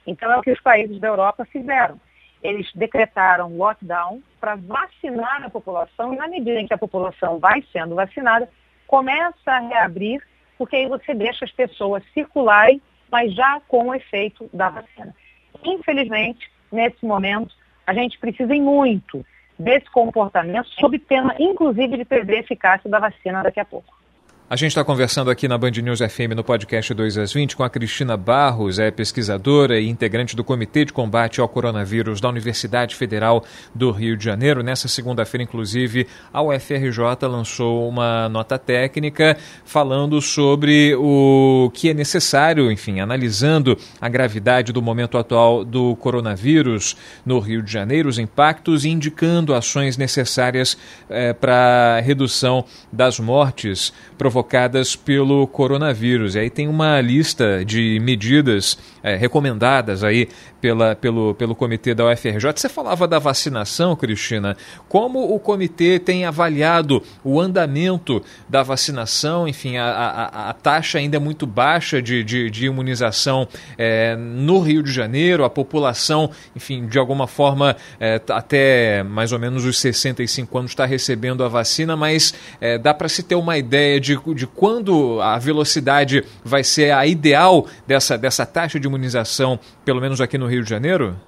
Então 0.06 0.32
é 0.32 0.38
o 0.38 0.42
que 0.42 0.52
os 0.52 0.62
países 0.62 1.00
da 1.00 1.08
Europa 1.08 1.46
fizeram. 1.46 2.00
eles 2.42 2.70
decretaram 2.76 3.56
lockdown 3.56 4.22
para 4.40 4.56
vacinar 4.56 5.44
a 5.46 5.50
população 5.50 6.14
e 6.14 6.18
na 6.18 6.28
medida 6.28 6.60
em 6.60 6.68
que 6.68 6.74
a 6.74 6.78
população 6.78 7.40
vai 7.40 7.64
sendo 7.72 7.96
vacinada, 7.96 8.50
começa 8.86 9.50
a 9.50 9.60
reabrir, 9.60 10.22
porque 10.58 10.76
aí 10.76 10.88
você 10.88 11.14
deixa 11.14 11.46
as 11.46 11.52
pessoas 11.52 12.04
circularem, 12.14 12.82
mas 13.10 13.34
já 13.34 13.62
com 13.68 13.88
o 13.88 13.96
efeito 13.96 14.50
da 14.54 14.70
vacina. 14.70 15.16
Infelizmente, 15.64 16.52
nesse 16.70 17.06
momento, 17.06 17.56
a 17.88 17.94
gente 17.94 18.20
precisa 18.20 18.54
muito 18.56 19.26
desse 19.58 19.90
comportamento, 19.90 20.68
sob 20.80 21.00
pena, 21.00 21.34
inclusive, 21.40 21.96
de 21.96 22.04
perder 22.04 22.38
a 22.38 22.40
eficácia 22.40 22.90
da 22.90 23.00
vacina 23.00 23.42
daqui 23.42 23.60
a 23.60 23.66
pouco. 23.66 24.03
A 24.50 24.58
gente 24.58 24.72
está 24.72 24.84
conversando 24.84 25.32
aqui 25.32 25.48
na 25.48 25.58
Band 25.58 25.72
News 25.72 26.00
FM 26.00 26.36
no 26.36 26.44
podcast 26.44 26.94
2 26.94 27.18
às 27.18 27.34
20 27.34 27.56
com 27.56 27.64
a 27.64 27.70
Cristina 27.70 28.18
Barros, 28.18 28.78
é 28.78 28.92
pesquisadora 28.92 29.80
e 29.80 29.88
integrante 29.88 30.36
do 30.36 30.44
Comitê 30.44 30.84
de 30.84 30.92
Combate 30.92 31.40
ao 31.40 31.48
Coronavírus 31.48 32.20
da 32.20 32.28
Universidade 32.28 32.94
Federal 32.94 33.44
do 33.74 33.90
Rio 33.90 34.18
de 34.18 34.26
Janeiro. 34.26 34.62
Nessa 34.62 34.90
segunda-feira, 34.90 35.44
inclusive, 35.44 36.06
a 36.32 36.44
UFRJ 36.44 37.00
lançou 37.24 37.88
uma 37.88 38.28
nota 38.28 38.60
técnica 38.60 39.38
falando 39.64 40.22
sobre 40.22 40.94
o 40.96 41.72
que 41.74 41.90
é 41.90 41.94
necessário, 41.94 42.70
enfim, 42.70 43.00
analisando 43.00 43.78
a 44.00 44.10
gravidade 44.10 44.74
do 44.74 44.82
momento 44.82 45.18
atual 45.18 45.64
do 45.64 45.96
coronavírus 45.96 46.98
no 47.26 47.40
Rio 47.40 47.64
de 47.64 47.72
Janeiro, 47.72 48.10
os 48.10 48.20
impactos 48.20 48.84
e 48.84 48.90
indicando 48.90 49.56
ações 49.56 49.98
necessárias 49.98 50.78
eh, 51.10 51.32
para 51.32 52.02
redução 52.02 52.66
das 52.92 53.20
mortes 53.20 53.94
provocadas 54.18 54.33
provocadas 54.34 54.96
pelo 54.96 55.46
coronavírus. 55.46 56.34
E 56.34 56.40
aí 56.40 56.50
tem 56.50 56.68
uma 56.68 57.00
lista 57.00 57.64
de 57.64 58.00
medidas 58.00 58.80
é, 59.04 59.16
recomendadas 59.16 60.04
aí 60.04 60.28
pela, 60.60 60.96
pelo, 60.96 61.36
pelo 61.36 61.54
comitê 61.54 61.94
da 61.94 62.10
UFRJ. 62.10 62.54
Você 62.56 62.70
falava 62.70 63.08
da 63.08 63.20
vacinação, 63.20 63.96
Cristina. 63.96 64.58
Como 64.88 65.36
o 65.36 65.38
comitê 65.38 66.00
tem 66.00 66.26
avaliado 66.26 67.04
o 67.24 67.40
andamento 67.40 68.24
da 68.50 68.64
vacinação? 68.64 69.48
Enfim, 69.48 69.78
a, 69.78 69.86
a, 69.86 70.50
a 70.50 70.54
taxa 70.54 70.98
ainda 70.98 71.18
é 71.18 71.20
muito 71.20 71.46
baixa 71.46 72.02
de, 72.02 72.24
de, 72.24 72.50
de 72.50 72.66
imunização 72.66 73.48
é, 73.78 74.16
no 74.16 74.62
Rio 74.62 74.82
de 74.82 74.92
Janeiro. 74.92 75.44
A 75.44 75.50
população, 75.50 76.32
enfim, 76.56 76.88
de 76.88 76.98
alguma 76.98 77.28
forma, 77.28 77.76
é, 78.00 78.22
até 78.30 79.04
mais 79.04 79.32
ou 79.32 79.38
menos 79.38 79.66
os 79.66 79.78
65 79.80 80.58
anos 80.58 80.72
está 80.72 80.86
recebendo 80.86 81.44
a 81.44 81.50
vacina, 81.50 81.96
mas 81.96 82.34
é, 82.60 82.78
dá 82.78 82.94
para 82.94 83.10
se 83.10 83.22
ter 83.22 83.36
uma 83.36 83.58
ideia 83.58 84.00
de 84.00 84.16
de 84.32 84.46
quando 84.46 85.20
a 85.22 85.40
velocidade 85.40 86.24
vai 86.44 86.64
ser 86.64 86.92
a 86.92 87.08
ideal 87.08 87.66
dessa, 87.88 88.16
dessa 88.16 88.46
taxa 88.46 88.80
de 88.80 88.88
imunização, 88.88 89.60
pelo 89.84 90.00
menos 90.00 90.22
aqui 90.22 90.38
no 90.38 90.46
Rio 90.46 90.64
de 90.64 90.70
Janeiro? 90.70 91.20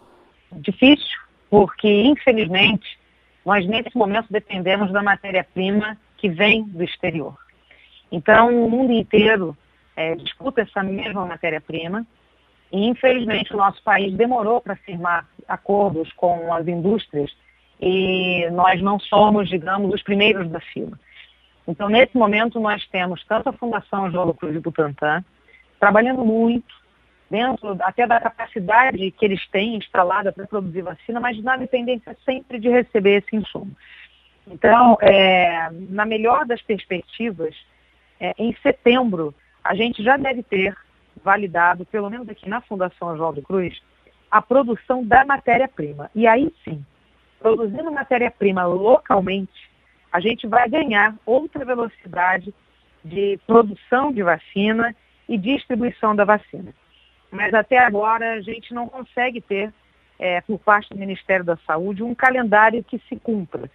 Difícil, 0.52 1.18
porque 1.50 1.90
infelizmente 2.04 3.00
nós 3.44 3.66
nesse 3.68 3.98
momento 3.98 4.28
dependemos 4.30 4.92
da 4.92 5.02
matéria-prima 5.02 5.98
que 6.18 6.30
vem 6.30 6.64
do 6.64 6.84
exterior. 6.84 7.36
Então 8.12 8.66
o 8.66 8.70
mundo 8.70 8.92
inteiro 8.94 9.58
é, 9.96 10.16
disputa 10.16 10.62
essa 10.62 10.84
mesma 10.84 11.26
matéria-prima 11.26 12.06
e 12.72 12.88
infelizmente 12.88 13.54
o 13.54 13.58
nosso 13.58 13.82
país 13.84 14.14
demorou 14.14 14.62
para 14.62 14.76
firmar 14.76 15.28
acordos 15.48 16.12
com 16.14 16.54
as 16.54 16.68
indústrias 16.68 17.32
e 17.80 18.48
nós 18.52 18.82
não 18.82 19.00
somos, 19.00 19.50
digamos, 19.50 19.94
os 19.94 20.02
primeiros 20.02 20.50
da 20.50 20.60
fila. 20.60 20.98
Então, 21.68 21.90
nesse 21.90 22.16
momento, 22.18 22.60
nós 22.60 22.86
temos 22.88 23.24
tanto 23.26 23.50
a 23.50 23.54
Fundação 23.54 24.12
João 24.12 24.34
Cruz 24.34 24.54
de 24.54 24.60
Butantan, 24.60 25.24
trabalhando 25.80 26.24
muito, 26.24 26.74
dentro 27.30 27.76
até 27.82 28.06
da 28.06 28.20
capacidade 28.20 29.12
que 29.12 29.26
eles 29.26 29.46
têm 29.50 29.76
instalada 29.76 30.32
para 30.32 30.46
produzir 30.48 30.82
vacina, 30.82 31.20
mas 31.20 31.42
na 31.44 31.58
dependência 31.58 32.16
sempre 32.24 32.60
de 32.60 32.70
receber 32.70 33.24
esse 33.24 33.36
insumo. 33.36 33.76
Então, 34.48 34.98
é, 35.02 35.70
na 35.90 36.06
melhor 36.06 36.46
das 36.46 36.62
perspectivas, 36.62 37.56
é, 38.20 38.34
em 38.38 38.56
setembro, 38.62 39.34
a 39.64 39.74
gente 39.74 40.04
já 40.04 40.18
deve 40.18 40.44
ter 40.44 40.76
validado, 41.24 41.86
pelo 41.86 42.10
menos 42.10 42.30
aqui 42.30 42.48
na 42.48 42.62
Fundação 42.62 43.10
Oswaldo 43.10 43.42
Cruz, 43.42 43.82
a 44.30 44.42
produção 44.42 45.04
da 45.04 45.26
matéria-prima. 45.26 46.12
E 46.14 46.28
aí 46.28 46.54
sim, 46.64 46.86
produzindo 47.40 47.92
matéria-prima 47.92 48.66
localmente, 48.66 49.70
a 50.16 50.20
gente 50.22 50.48
vai 50.48 50.70
ganhar 50.70 51.14
outra 51.26 51.66
velocidade 51.66 52.54
de 53.04 53.38
produção 53.46 54.14
de 54.14 54.24
vacina 54.24 54.96
e 55.28 55.38
distribuição 55.38 56.16
da 56.16 56.24
vacina. 56.24 56.74
Mas 57.30 57.54
até 57.54 57.78
agora 57.78 58.36
a 58.36 58.40
gente 58.40 58.74
não 58.74 58.88
consegue 58.88 59.42
ter, 59.42 59.74
é, 60.18 60.40
por 60.40 60.58
parte 60.58 60.88
do 60.88 60.98
Ministério 60.98 61.44
da 61.44 61.58
Saúde, 61.68 62.02
um 62.02 62.16
calendário 62.16 62.82
que 62.82 62.98
se 63.10 63.18
cumpra, 63.18 63.70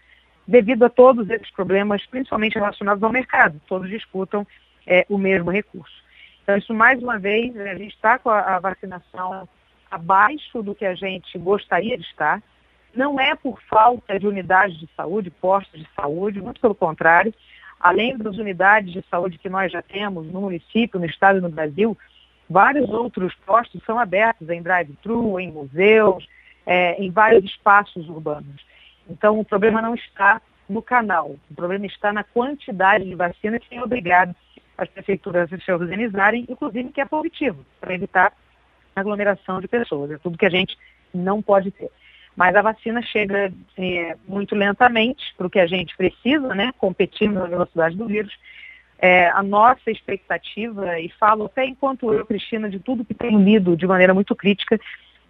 devido 0.47 0.85
a 0.85 0.89
todos 0.89 1.29
esses 1.29 1.51
problemas, 1.51 2.07
principalmente 2.07 2.55
relacionados 2.55 3.03
ao 3.03 3.13
mercado. 3.13 3.61
Todos 3.69 3.91
disputam 3.91 4.47
é, 4.87 5.05
o 5.11 5.19
mesmo 5.19 5.51
recurso. 5.51 6.03
Então, 6.43 6.57
isso 6.57 6.73
mais 6.73 7.03
uma 7.03 7.19
vez, 7.19 7.55
a 7.55 7.75
gente 7.75 7.95
está 7.95 8.19
com 8.19 8.31
a, 8.31 8.57
a 8.57 8.59
vacinação 8.59 9.47
abaixo 9.91 10.63
do 10.63 10.75
que 10.75 10.87
a 10.87 10.95
gente 10.95 11.37
gostaria 11.37 11.99
de 11.99 12.05
estar. 12.05 12.43
Não 12.95 13.21
é 13.21 13.35
por 13.35 13.61
falta 13.63 14.19
de 14.19 14.27
unidades 14.27 14.79
de 14.79 14.89
saúde, 14.97 15.31
postos 15.31 15.81
de 15.81 15.89
saúde, 15.95 16.41
muito 16.41 16.61
pelo 16.61 16.75
contrário. 16.75 17.33
Além 17.79 18.17
das 18.17 18.37
unidades 18.37 18.93
de 18.93 19.03
saúde 19.11 19.39
que 19.39 19.49
nós 19.49 19.73
já 19.73 19.81
temos 19.81 20.27
no 20.27 20.41
município, 20.41 21.01
no 21.01 21.07
estado 21.07 21.39
e 21.39 21.41
no 21.41 21.49
Brasil, 21.49 21.97
vários 22.49 22.91
outros 22.91 23.35
postos 23.47 23.83
são 23.85 23.99
abertos 23.99 24.49
em 24.51 24.61
drive-thru, 24.61 25.39
em 25.39 25.51
museus, 25.51 26.27
é, 26.67 27.01
em 27.03 27.11
vários 27.11 27.45
espaços 27.45 28.09
urbanos. 28.09 28.65
Então, 29.09 29.39
o 29.39 29.45
problema 29.45 29.81
não 29.81 29.95
está 29.95 30.43
no 30.69 30.83
canal, 30.83 31.37
o 31.51 31.55
problema 31.55 31.87
está 31.87 32.13
na 32.13 32.23
quantidade 32.23 33.05
de 33.05 33.15
vacina 33.15 33.59
que 33.59 33.69
tem 33.69 33.83
obrigado 33.83 34.35
as 34.77 34.89
prefeituras 34.89 35.53
a 35.53 35.59
se 35.59 35.73
organizarem, 35.73 36.47
inclusive 36.49 36.91
que 36.91 37.01
é 37.01 37.05
positivo, 37.05 37.65
para 37.81 37.95
evitar 37.95 38.33
aglomeração 38.95 39.61
de 39.61 39.69
pessoas. 39.69 40.11
É 40.11 40.19
tudo 40.19 40.39
que 40.39 40.47
a 40.47 40.51
gente 40.51 40.77
não 41.13 41.43
pode 41.43 41.71
ter. 41.71 41.91
Mas 42.37 42.55
a 42.55 42.63
vacina 42.63 43.03
chega 43.03 43.53
é, 43.77 44.17
muito 44.27 44.55
lentamente 44.55 45.35
para 45.37 45.47
o 45.47 45.51
que 45.51 45.59
a 45.59 45.67
gente 45.67 45.97
precisa, 45.97 46.55
né? 46.55 46.73
Competindo 46.79 47.35
na 47.35 47.47
velocidade 47.47 47.97
do 47.97 48.07
vírus. 48.07 48.33
É, 48.99 49.29
a 49.31 49.43
nossa 49.43 49.91
expectativa, 49.91 50.99
e 51.01 51.09
falo 51.19 51.47
até 51.47 51.65
enquanto 51.65 52.13
eu, 52.13 52.25
Cristina, 52.27 52.69
de 52.69 52.79
tudo 52.79 53.05
que 53.05 53.15
tenho 53.15 53.39
lido 53.39 53.77
de 53.77 53.87
maneira 53.87 54.13
muito 54.13 54.37
crítica, 54.37 54.79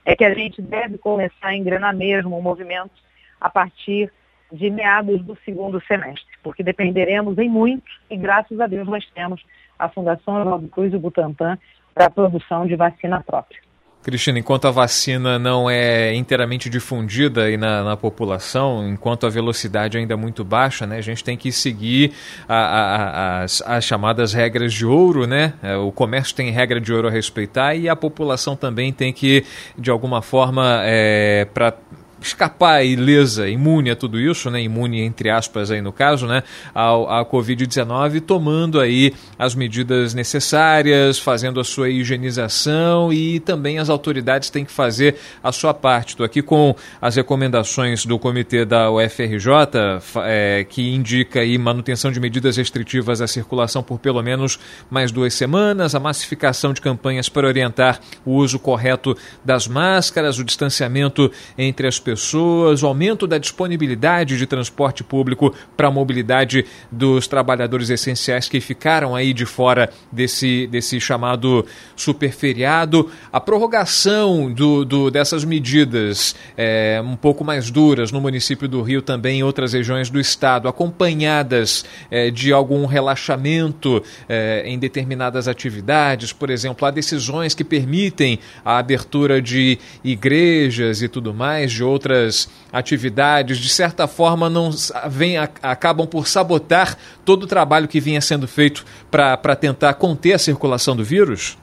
é 0.04 0.16
que 0.16 0.24
a 0.24 0.34
gente 0.34 0.60
deve 0.60 0.98
começar 0.98 1.48
a 1.48 1.54
engrenar 1.54 1.94
mesmo 1.94 2.36
o 2.36 2.42
movimento 2.42 2.92
a 3.40 3.48
partir 3.48 4.12
de 4.52 4.68
meados 4.68 5.22
do 5.22 5.38
segundo 5.44 5.80
semestre, 5.86 6.26
porque 6.42 6.62
dependeremos 6.62 7.38
em 7.38 7.48
muito, 7.48 7.84
e 8.10 8.16
graças 8.16 8.58
a 8.60 8.66
Deus 8.66 8.88
nós 8.88 9.08
temos 9.14 9.40
a 9.78 9.88
Fundação 9.88 10.40
Oswaldo 10.40 10.68
Cruz 10.68 10.92
e 10.92 10.96
o 10.96 11.00
Butantan 11.00 11.56
para 11.94 12.06
a 12.06 12.10
produção 12.10 12.66
de 12.66 12.74
vacina 12.74 13.22
própria. 13.22 13.60
Cristina, 14.02 14.38
enquanto 14.38 14.66
a 14.66 14.70
vacina 14.70 15.38
não 15.38 15.68
é 15.68 16.14
inteiramente 16.14 16.70
difundida 16.70 17.44
aí 17.44 17.58
na, 17.58 17.84
na, 17.84 17.96
população, 17.98 18.88
enquanto 18.88 19.26
a 19.26 19.28
velocidade 19.28 19.98
ainda 19.98 20.14
é 20.14 20.16
muito 20.16 20.42
baixa, 20.42 20.86
né, 20.86 20.96
a 20.96 21.02
gente 21.02 21.22
tem 21.22 21.36
que 21.36 21.52
seguir 21.52 22.12
a, 22.48 22.54
a, 22.56 23.42
as, 23.42 23.62
as, 23.66 23.84
chamadas 23.84 24.32
regras 24.32 24.72
de 24.72 24.86
ouro, 24.86 25.26
né? 25.26 25.52
É, 25.62 25.76
o 25.76 25.92
comércio 25.92 26.34
tem 26.34 26.50
regra 26.50 26.80
de 26.80 26.90
ouro 26.92 27.08
a 27.08 27.10
respeitar 27.10 27.74
e 27.74 27.90
a 27.90 27.96
população 27.96 28.56
também 28.56 28.90
tem 28.90 29.12
que, 29.12 29.44
de 29.76 29.90
alguma 29.90 30.22
forma, 30.22 30.80
é, 30.82 31.46
para 31.52 31.74
escapar 32.20 32.84
ilesa, 32.84 33.48
imune 33.48 33.90
a 33.90 33.96
tudo 33.96 34.20
isso, 34.20 34.50
né, 34.50 34.62
imune 34.62 35.00
entre 35.00 35.30
aspas 35.30 35.70
aí 35.70 35.80
no 35.80 35.92
caso, 35.92 36.26
né, 36.26 36.42
ao, 36.74 37.10
à 37.10 37.24
Covid-19, 37.24 38.20
tomando 38.20 38.78
aí 38.78 39.14
as 39.38 39.54
medidas 39.54 40.12
necessárias, 40.14 41.18
fazendo 41.18 41.58
a 41.60 41.64
sua 41.64 41.88
higienização 41.88 43.12
e 43.12 43.40
também 43.40 43.78
as 43.78 43.88
autoridades 43.88 44.50
têm 44.50 44.64
que 44.64 44.72
fazer 44.72 45.16
a 45.42 45.50
sua 45.50 45.72
parte. 45.72 46.10
Estou 46.10 46.26
aqui 46.26 46.42
com 46.42 46.74
as 47.00 47.16
recomendações 47.16 48.04
do 48.04 48.18
comitê 48.18 48.64
da 48.64 48.90
UFRJ, 48.90 49.46
é, 50.24 50.66
que 50.68 50.94
indica 50.94 51.40
aí 51.40 51.56
manutenção 51.56 52.12
de 52.12 52.20
medidas 52.20 52.56
restritivas 52.56 53.20
à 53.20 53.26
circulação 53.26 53.82
por 53.82 53.98
pelo 53.98 54.22
menos 54.22 54.58
mais 54.90 55.10
duas 55.10 55.32
semanas, 55.34 55.94
a 55.94 56.00
massificação 56.00 56.72
de 56.72 56.80
campanhas 56.80 57.28
para 57.28 57.46
orientar 57.46 58.00
o 58.24 58.32
uso 58.32 58.58
correto 58.58 59.16
das 59.44 59.66
máscaras, 59.66 60.38
o 60.38 60.44
distanciamento 60.44 61.30
entre 61.56 61.86
as 61.86 61.98
pessoas 61.98 62.09
pessoas, 62.10 62.82
o 62.82 62.88
aumento 62.88 63.24
da 63.24 63.38
disponibilidade 63.38 64.36
de 64.36 64.44
transporte 64.44 65.04
público 65.04 65.54
para 65.76 65.86
a 65.86 65.90
mobilidade 65.92 66.64
dos 66.90 67.28
trabalhadores 67.28 67.88
essenciais 67.88 68.48
que 68.48 68.60
ficaram 68.60 69.14
aí 69.14 69.32
de 69.32 69.46
fora 69.46 69.90
desse, 70.10 70.66
desse 70.66 71.00
chamado 71.00 71.64
superferiado, 71.94 73.08
a 73.32 73.40
prorrogação 73.40 74.52
do, 74.52 74.84
do 74.84 75.08
dessas 75.08 75.44
medidas 75.44 76.34
é, 76.56 77.00
um 77.04 77.14
pouco 77.14 77.44
mais 77.44 77.70
duras 77.70 78.10
no 78.10 78.20
município 78.20 78.66
do 78.66 78.82
Rio, 78.82 79.00
também 79.00 79.38
em 79.38 79.42
outras 79.44 79.72
regiões 79.72 80.10
do 80.10 80.18
estado, 80.18 80.66
acompanhadas 80.66 81.84
é, 82.10 82.28
de 82.28 82.52
algum 82.52 82.86
relaxamento 82.86 84.02
é, 84.28 84.64
em 84.66 84.78
determinadas 84.78 85.46
atividades, 85.46 86.32
por 86.32 86.50
exemplo, 86.50 86.86
há 86.86 86.90
decisões 86.90 87.54
que 87.54 87.62
permitem 87.62 88.40
a 88.64 88.78
abertura 88.78 89.40
de 89.40 89.78
igrejas 90.02 91.02
e 91.02 91.08
tudo 91.08 91.32
mais, 91.32 91.70
de 91.70 91.84
outros 91.84 91.99
outras 92.00 92.48
atividades, 92.72 93.58
de 93.58 93.68
certa 93.68 94.08
forma 94.08 94.48
não 94.48 94.70
vem, 95.10 95.36
acabam 95.36 96.06
por 96.06 96.26
sabotar 96.26 96.96
todo 97.24 97.44
o 97.44 97.46
trabalho 97.46 97.86
que 97.86 98.00
vinha 98.00 98.20
sendo 98.20 98.48
feito 98.48 98.84
para 99.10 99.54
tentar 99.54 99.94
conter 99.94 100.32
a 100.32 100.38
circulação 100.38 100.96
do 100.96 101.04
vírus? 101.04 101.58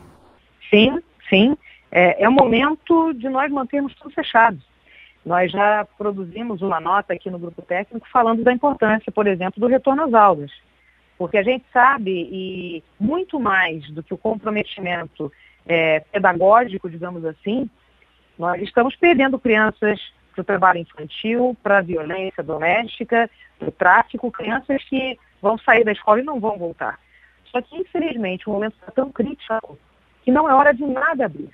Sim, 0.70 1.00
sim. 1.27 1.58
É, 1.91 2.24
é 2.24 2.29
o 2.29 2.32
momento 2.32 3.13
de 3.13 3.27
nós 3.29 3.51
mantermos 3.51 3.96
tudo 3.96 4.13
fechado. 4.13 4.60
Nós 5.25 5.51
já 5.51 5.86
produzimos 5.98 6.62
uma 6.62 6.79
nota 6.79 7.13
aqui 7.13 7.29
no 7.29 7.39
grupo 7.39 7.62
técnico 7.62 8.08
falando 8.12 8.44
da 8.44 8.53
importância, 8.53 9.12
por 9.12 9.25
exemplo, 9.27 9.60
do 9.60 9.67
retorno 9.67 10.03
às 10.03 10.13
aulas. 10.13 10.51
Porque 11.17 11.38
a 11.38 11.44
gente 11.44 11.65
sabe, 11.74 12.12
e 12.12 12.84
muito 13.00 13.39
mais 13.39 13.89
do 13.89 14.03
que 14.03 14.13
o 14.13 14.17
comprometimento 14.17 15.32
é, 15.65 16.01
pedagógico, 16.12 16.89
digamos 16.89 17.25
assim, 17.25 17.70
nós 18.38 18.62
estamos 18.62 18.96
perdendo 18.96 19.39
crianças 19.39 20.00
para 20.38 20.41
o 20.41 20.46
trabalho 20.46 20.79
infantil, 20.79 21.58
para 21.63 21.79
a 21.79 21.82
violência 21.82 22.44
doméstica, 22.44 23.29
para 23.58 23.70
o 23.70 23.72
tráfico, 23.72 24.32
crianças 24.32 24.84
que 24.84 25.17
vão 25.41 25.58
sair 25.58 25.84
da 25.84 25.91
escola 25.91 26.20
e 26.20 26.24
não 26.24 26.39
vão 26.39 26.58
voltar. 26.58 27.00
Só 27.46 27.62
que, 27.62 27.75
infelizmente, 27.75 28.48
o 28.48 28.53
momento 28.53 28.75
está 28.75 28.91
tão 28.91 29.12
crítico 29.12 29.77
que 30.24 30.32
não 30.32 30.50
é 30.50 30.53
hora 30.53 30.74
de 30.74 30.86
nada 30.86 31.25
abrir. 31.25 31.50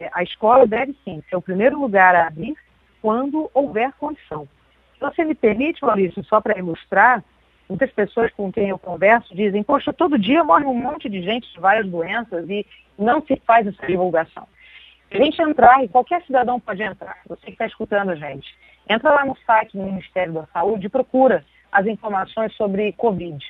É, 0.00 0.10
a 0.12 0.22
escola 0.22 0.66
deve 0.66 0.96
sim 1.04 1.22
ser 1.28 1.36
o 1.36 1.42
primeiro 1.42 1.78
lugar 1.80 2.14
a 2.14 2.26
abrir 2.26 2.56
quando 3.00 3.50
houver 3.54 3.92
condição. 3.92 4.48
Se 4.94 5.00
você 5.00 5.24
me 5.24 5.34
permite, 5.34 5.84
Maurício, 5.84 6.24
só 6.24 6.40
para 6.40 6.58
ilustrar, 6.58 7.22
muitas 7.68 7.90
pessoas 7.92 8.32
com 8.32 8.50
quem 8.50 8.70
eu 8.70 8.78
converso 8.78 9.34
dizem, 9.34 9.62
poxa, 9.62 9.92
todo 9.92 10.18
dia 10.18 10.42
morre 10.42 10.64
um 10.64 10.74
monte 10.74 11.08
de 11.08 11.22
gente 11.22 11.52
de 11.52 11.60
várias 11.60 11.86
doenças 11.86 12.48
e 12.48 12.66
não 12.98 13.22
se 13.22 13.36
faz 13.46 13.66
essa 13.66 13.86
divulgação. 13.86 14.48
A 15.10 15.16
gente 15.16 15.40
entrar, 15.40 15.82
e 15.82 15.88
qualquer 15.88 16.22
cidadão 16.24 16.60
pode 16.60 16.82
entrar, 16.82 17.16
você 17.26 17.46
que 17.46 17.52
está 17.52 17.64
escutando 17.66 18.10
a 18.10 18.14
gente, 18.14 18.54
entra 18.88 19.10
lá 19.10 19.24
no 19.24 19.34
site 19.46 19.74
do 19.76 19.82
Ministério 19.82 20.34
da 20.34 20.46
Saúde 20.52 20.86
e 20.86 20.90
procura 20.90 21.44
as 21.72 21.86
informações 21.86 22.54
sobre 22.54 22.92
Covid. 22.92 23.42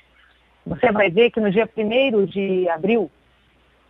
Você 0.66 0.90
vai 0.92 1.10
ver 1.10 1.30
que 1.30 1.40
no 1.40 1.50
dia 1.50 1.68
1 1.76 2.26
de 2.26 2.68
abril 2.68 3.10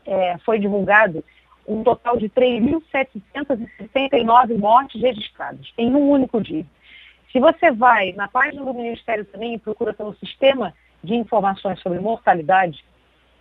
é, 0.06 0.38
foi 0.38 0.58
divulgado 0.58 1.22
um 1.66 1.82
total 1.82 2.16
de 2.16 2.30
3.769 2.30 4.56
mortes 4.56 5.02
registradas 5.02 5.70
em 5.76 5.94
um 5.94 6.10
único 6.10 6.40
dia. 6.40 6.64
Se 7.30 7.38
você 7.38 7.70
vai 7.70 8.12
na 8.12 8.28
página 8.28 8.64
do 8.64 8.72
Ministério 8.72 9.26
também 9.26 9.52
e 9.54 9.58
procura 9.58 9.92
pelo 9.92 10.14
Sistema 10.14 10.72
de 11.04 11.14
Informações 11.14 11.78
sobre 11.80 12.00
Mortalidade, 12.00 12.82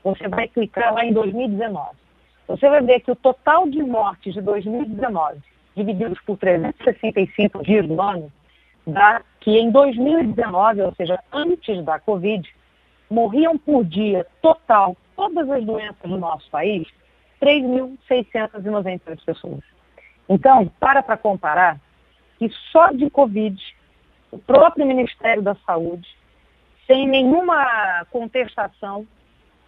você 0.03 0.27
vai 0.27 0.49
clicar 0.49 0.93
lá 0.93 1.05
em 1.05 1.13
2019. 1.13 2.06
Você 2.47 2.69
vai 2.69 2.81
ver 2.81 3.01
que 3.01 3.11
o 3.11 3.15
total 3.15 3.69
de 3.69 3.83
mortes 3.83 4.33
de 4.33 4.41
2019, 4.41 5.39
divididos 5.75 6.19
por 6.21 6.37
365 6.37 7.61
dias 7.61 7.85
do 7.85 8.01
ano, 8.01 8.31
dá 8.85 9.21
que 9.41 9.51
em 9.51 9.69
2019, 9.69 10.81
ou 10.81 10.95
seja, 10.95 11.19
antes 11.31 11.83
da 11.83 11.99
Covid, 11.99 12.49
morriam 13.09 13.57
por 13.57 13.83
dia 13.83 14.25
total, 14.41 14.95
todas 15.15 15.49
as 15.49 15.63
doenças 15.63 16.09
do 16.09 16.17
nosso 16.17 16.49
país, 16.49 16.87
3.698 17.41 19.25
pessoas. 19.25 19.63
Então, 20.29 20.71
para 20.79 21.03
para 21.03 21.17
comparar 21.17 21.79
que 22.39 22.49
só 22.71 22.91
de 22.91 23.09
Covid, 23.09 23.61
o 24.31 24.37
próprio 24.37 24.85
Ministério 24.85 25.41
da 25.41 25.55
Saúde, 25.65 26.07
sem 26.85 27.07
nenhuma 27.07 28.05
contestação, 28.11 29.05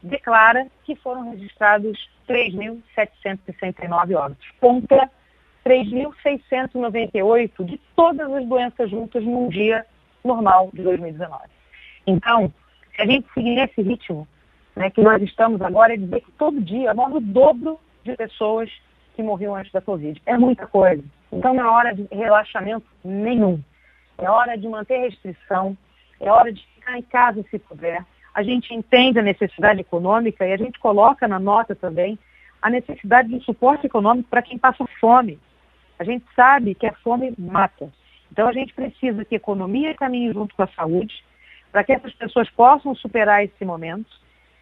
declara 0.02 0.68
que 0.84 0.96
foram 0.96 1.32
registrados 1.32 2.10
3.769 2.28 4.16
óbitos, 4.16 4.48
contra 4.60 5.10
3.698 5.66 7.66
de 7.66 7.80
todas 7.96 8.32
as 8.32 8.46
doenças 8.46 8.90
juntas 8.90 9.24
num 9.24 9.50
dia 9.50 9.86
normal 10.24 10.70
de 10.74 10.82
2019. 10.84 11.44
Então, 12.08 12.54
se 12.96 13.02
a 13.02 13.06
gente 13.06 13.28
seguir 13.34 13.56
nesse 13.56 13.82
ritmo, 13.82 14.28
né, 14.76 14.90
que 14.90 15.02
nós 15.02 15.22
estamos 15.22 15.62
agora, 15.62 15.94
é 15.94 15.98
dizer 15.98 16.22
que 16.22 16.32
todo 16.34 16.62
dia 16.62 16.94
morre 16.94 17.16
o 17.16 17.22
dobro 17.22 17.80
de 18.04 18.16
pessoas 18.16 18.70
que 19.16 19.24
morriam 19.24 19.56
antes 19.56 19.72
da 19.72 19.82
Covid. 19.82 20.22
É 20.26 20.38
muita 20.38 20.66
coisa. 20.66 21.04
Então 21.32 21.54
não 21.54 21.66
é 21.66 21.68
hora 21.68 21.94
de 21.94 22.08
relaxamento 22.12 22.86
nenhum. 23.04 23.62
É 24.18 24.30
hora 24.30 24.58
de 24.58 24.68
manter 24.68 25.00
restrição, 25.00 25.78
é 26.20 26.32
hora 26.32 26.52
de 26.52 26.66
ficar 26.76 26.98
em 26.98 27.02
casa 27.04 27.44
se 27.50 27.60
puder. 27.60 28.04
A 28.34 28.44
gente 28.44 28.74
entende 28.74 29.20
a 29.20 29.24
necessidade 29.24 29.82
econômica 29.82 30.46
e 30.46 30.54
a 30.54 30.58
gente 30.58 30.80
coloca 30.80 31.28
na 31.28 31.40
nota 31.40 31.76
também 31.76 32.18
a 32.62 32.70
necessidade 32.70 33.30
de 33.30 33.44
suporte 33.44 33.86
econômico 33.86 34.30
para 34.30 34.42
quem 34.42 34.58
passa 34.58 34.86
fome. 35.00 35.40
A 35.98 36.04
gente 36.04 36.26
sabe 36.36 36.76
que 36.76 36.86
a 36.86 36.94
fome 36.94 37.34
mata. 37.38 37.90
Então 38.32 38.48
a 38.48 38.54
gente 38.54 38.74
precisa 38.74 39.26
que 39.26 39.36
a 39.36 39.38
economia 39.38 39.94
caminhe 39.96 40.32
junto 40.32 40.56
com 40.56 40.64
a 40.64 40.68
saúde, 40.68 41.24
para 41.72 41.84
que 41.84 41.94
essas 41.94 42.14
pessoas 42.14 42.50
possam 42.50 42.96
superar 42.96 43.44
esse 43.44 43.66
momento 43.66 44.10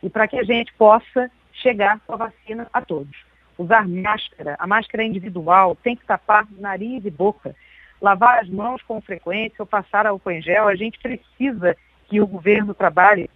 e 0.01 0.09
para 0.09 0.27
que 0.27 0.37
a 0.37 0.43
gente 0.43 0.73
possa 0.73 1.29
chegar 1.53 1.99
com 2.05 2.13
a 2.13 2.17
vacina 2.17 2.67
a 2.71 2.81
todos. 2.81 3.15
Usar 3.57 3.87
máscara, 3.87 4.55
a 4.59 4.67
máscara 4.67 5.03
é 5.03 5.07
individual, 5.07 5.75
tem 5.75 5.95
que 5.95 6.05
tapar 6.05 6.47
nariz 6.59 7.03
e 7.05 7.09
boca. 7.09 7.55
Lavar 7.99 8.39
as 8.39 8.49
mãos 8.49 8.81
com 8.83 9.01
frequência 9.01 9.55
ou 9.59 9.65
passar 9.65 10.05
álcool 10.05 10.29
em 10.29 10.41
gel. 10.41 10.67
A 10.67 10.75
gente 10.75 10.99
precisa 10.99 11.75
que 12.07 12.21
o 12.21 12.27
governo 12.27 12.75
trabalhe 12.75 13.27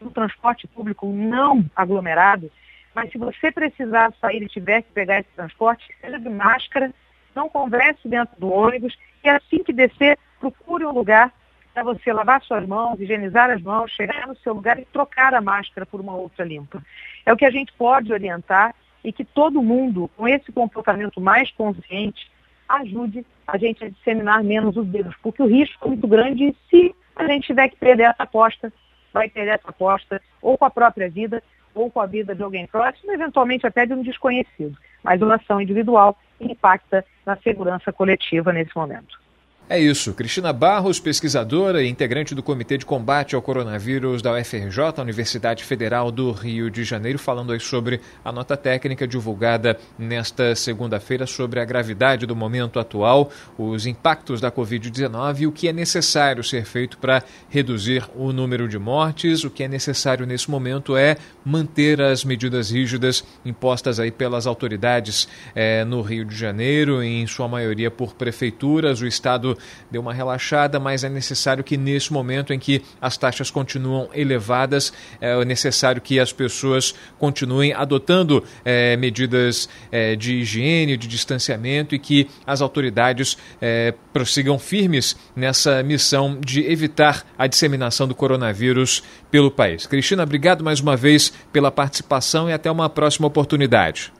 no 0.00 0.10
transporte 0.10 0.66
público 0.66 1.06
não 1.06 1.64
aglomerado, 1.74 2.50
mas 2.94 3.10
se 3.10 3.18
você 3.18 3.52
precisar 3.52 4.12
sair 4.20 4.42
e 4.42 4.48
tiver 4.48 4.82
que 4.82 4.92
pegar 4.92 5.20
esse 5.20 5.28
transporte, 5.36 5.86
seja 6.00 6.18
de 6.18 6.28
máscara, 6.28 6.92
não 7.34 7.48
converse 7.48 8.08
dentro 8.08 8.34
do 8.38 8.50
ônibus 8.50 8.96
e 9.22 9.28
assim 9.28 9.62
que 9.62 9.72
descer, 9.72 10.18
procure 10.40 10.84
um 10.84 10.92
lugar 10.92 11.32
para 11.74 11.82
você 11.84 12.10
lavar 12.10 12.40
suas 12.42 12.66
mãos, 12.66 12.98
higienizar 12.98 13.50
as 13.50 13.60
mãos, 13.60 13.90
chegar 13.90 14.26
no 14.26 14.36
seu 14.36 14.54
lugar 14.54 14.78
e 14.78 14.86
trocar 14.86 15.34
a 15.34 15.42
máscara 15.42 15.84
por 15.84 16.00
uma 16.00 16.14
outra 16.16 16.42
limpa. 16.42 16.82
É 17.26 17.32
o 17.32 17.36
que 17.36 17.44
a 17.44 17.50
gente 17.50 17.70
pode 17.74 18.10
orientar 18.12 18.74
e 19.04 19.12
que 19.12 19.24
todo 19.24 19.62
mundo, 19.62 20.10
com 20.16 20.26
esse 20.26 20.50
comportamento 20.50 21.20
mais 21.20 21.50
consciente, 21.50 22.30
ajude 22.66 23.26
a 23.46 23.58
gente 23.58 23.84
a 23.84 23.90
disseminar 23.90 24.42
menos 24.42 24.76
os 24.76 24.86
vírus, 24.88 25.14
porque 25.22 25.42
o 25.42 25.46
risco 25.46 25.84
é 25.84 25.88
muito 25.88 26.08
grande 26.08 26.56
se 26.70 26.94
a 27.14 27.26
gente 27.26 27.46
tiver 27.46 27.68
que 27.68 27.76
perder 27.76 28.04
essa 28.04 28.22
aposta, 28.22 28.72
vai 29.16 29.30
perder 29.30 29.54
essa 29.54 29.70
aposta 29.70 30.20
ou 30.42 30.58
com 30.58 30.64
a 30.66 30.70
própria 30.70 31.08
vida 31.08 31.42
ou 31.74 31.90
com 31.90 32.00
a 32.00 32.06
vida 32.06 32.34
de 32.34 32.42
alguém 32.42 32.66
próximo, 32.66 33.12
eventualmente 33.12 33.66
até 33.66 33.86
de 33.86 33.92
um 33.94 34.02
desconhecido. 34.02 34.76
Mas 35.02 35.22
uma 35.22 35.36
ação 35.36 35.60
individual 35.60 36.18
impacta 36.40 37.04
na 37.24 37.36
segurança 37.36 37.92
coletiva 37.92 38.52
nesse 38.52 38.76
momento. 38.76 39.25
É 39.68 39.80
isso. 39.80 40.14
Cristina 40.14 40.52
Barros, 40.52 41.00
pesquisadora 41.00 41.82
e 41.82 41.88
integrante 41.88 42.36
do 42.36 42.42
Comitê 42.42 42.78
de 42.78 42.86
Combate 42.86 43.34
ao 43.34 43.42
Coronavírus 43.42 44.22
da 44.22 44.32
UFRJ, 44.32 45.00
Universidade 45.00 45.64
Federal 45.64 46.12
do 46.12 46.30
Rio 46.30 46.70
de 46.70 46.84
Janeiro, 46.84 47.18
falando 47.18 47.52
aí 47.52 47.58
sobre 47.58 48.00
a 48.24 48.30
nota 48.30 48.56
técnica 48.56 49.08
divulgada 49.08 49.76
nesta 49.98 50.54
segunda-feira 50.54 51.26
sobre 51.26 51.58
a 51.58 51.64
gravidade 51.64 52.26
do 52.26 52.36
momento 52.36 52.78
atual, 52.78 53.28
os 53.58 53.86
impactos 53.86 54.40
da 54.40 54.52
Covid-19 54.52 55.40
e 55.40 55.46
o 55.48 55.52
que 55.52 55.66
é 55.66 55.72
necessário 55.72 56.44
ser 56.44 56.64
feito 56.64 56.96
para 56.98 57.24
reduzir 57.48 58.08
o 58.14 58.32
número 58.32 58.68
de 58.68 58.78
mortes. 58.78 59.42
O 59.42 59.50
que 59.50 59.64
é 59.64 59.68
necessário 59.68 60.24
nesse 60.24 60.48
momento 60.48 60.96
é 60.96 61.16
manter 61.44 62.00
as 62.00 62.24
medidas 62.24 62.70
rígidas 62.70 63.24
impostas 63.44 63.98
aí 63.98 64.12
pelas 64.12 64.46
autoridades 64.46 65.26
eh, 65.56 65.84
no 65.84 66.02
Rio 66.02 66.24
de 66.24 66.36
Janeiro, 66.36 67.02
em 67.02 67.26
sua 67.26 67.48
maioria 67.48 67.90
por 67.90 68.14
prefeituras. 68.14 69.00
O 69.00 69.06
Estado 69.08 69.55
deu 69.90 70.00
uma 70.00 70.12
relaxada, 70.12 70.78
mas 70.78 71.04
é 71.04 71.08
necessário 71.08 71.62
que 71.62 71.76
nesse 71.76 72.12
momento 72.12 72.52
em 72.52 72.58
que 72.58 72.82
as 73.00 73.16
taxas 73.16 73.50
continuam 73.50 74.08
elevadas, 74.14 74.92
é 75.20 75.44
necessário 75.44 76.00
que 76.00 76.18
as 76.20 76.32
pessoas 76.32 76.94
continuem 77.18 77.72
adotando 77.72 78.42
é, 78.64 78.96
medidas 78.96 79.68
é, 79.90 80.16
de 80.16 80.36
higiene, 80.36 80.96
de 80.96 81.06
distanciamento 81.06 81.94
e 81.94 81.98
que 81.98 82.28
as 82.46 82.60
autoridades 82.60 83.36
é, 83.60 83.94
prossigam 84.12 84.58
firmes 84.58 85.16
nessa 85.34 85.82
missão 85.82 86.38
de 86.40 86.60
evitar 86.70 87.24
a 87.38 87.46
disseminação 87.46 88.06
do 88.08 88.14
coronavírus 88.14 89.02
pelo 89.30 89.50
país. 89.50 89.86
Cristina, 89.86 90.22
obrigado 90.22 90.64
mais 90.64 90.80
uma 90.80 90.96
vez 90.96 91.30
pela 91.52 91.70
participação 91.70 92.48
e 92.48 92.52
até 92.52 92.70
uma 92.70 92.88
próxima 92.88 93.26
oportunidade. 93.26 94.12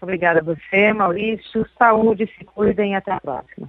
Obrigada 0.00 0.40
a 0.40 0.42
você, 0.42 0.92
Maurício. 0.92 1.66
Saúde, 1.78 2.30
se 2.38 2.44
cuidem 2.44 2.92
e 2.92 2.94
até 2.94 3.12
a 3.12 3.20
próxima. 3.20 3.68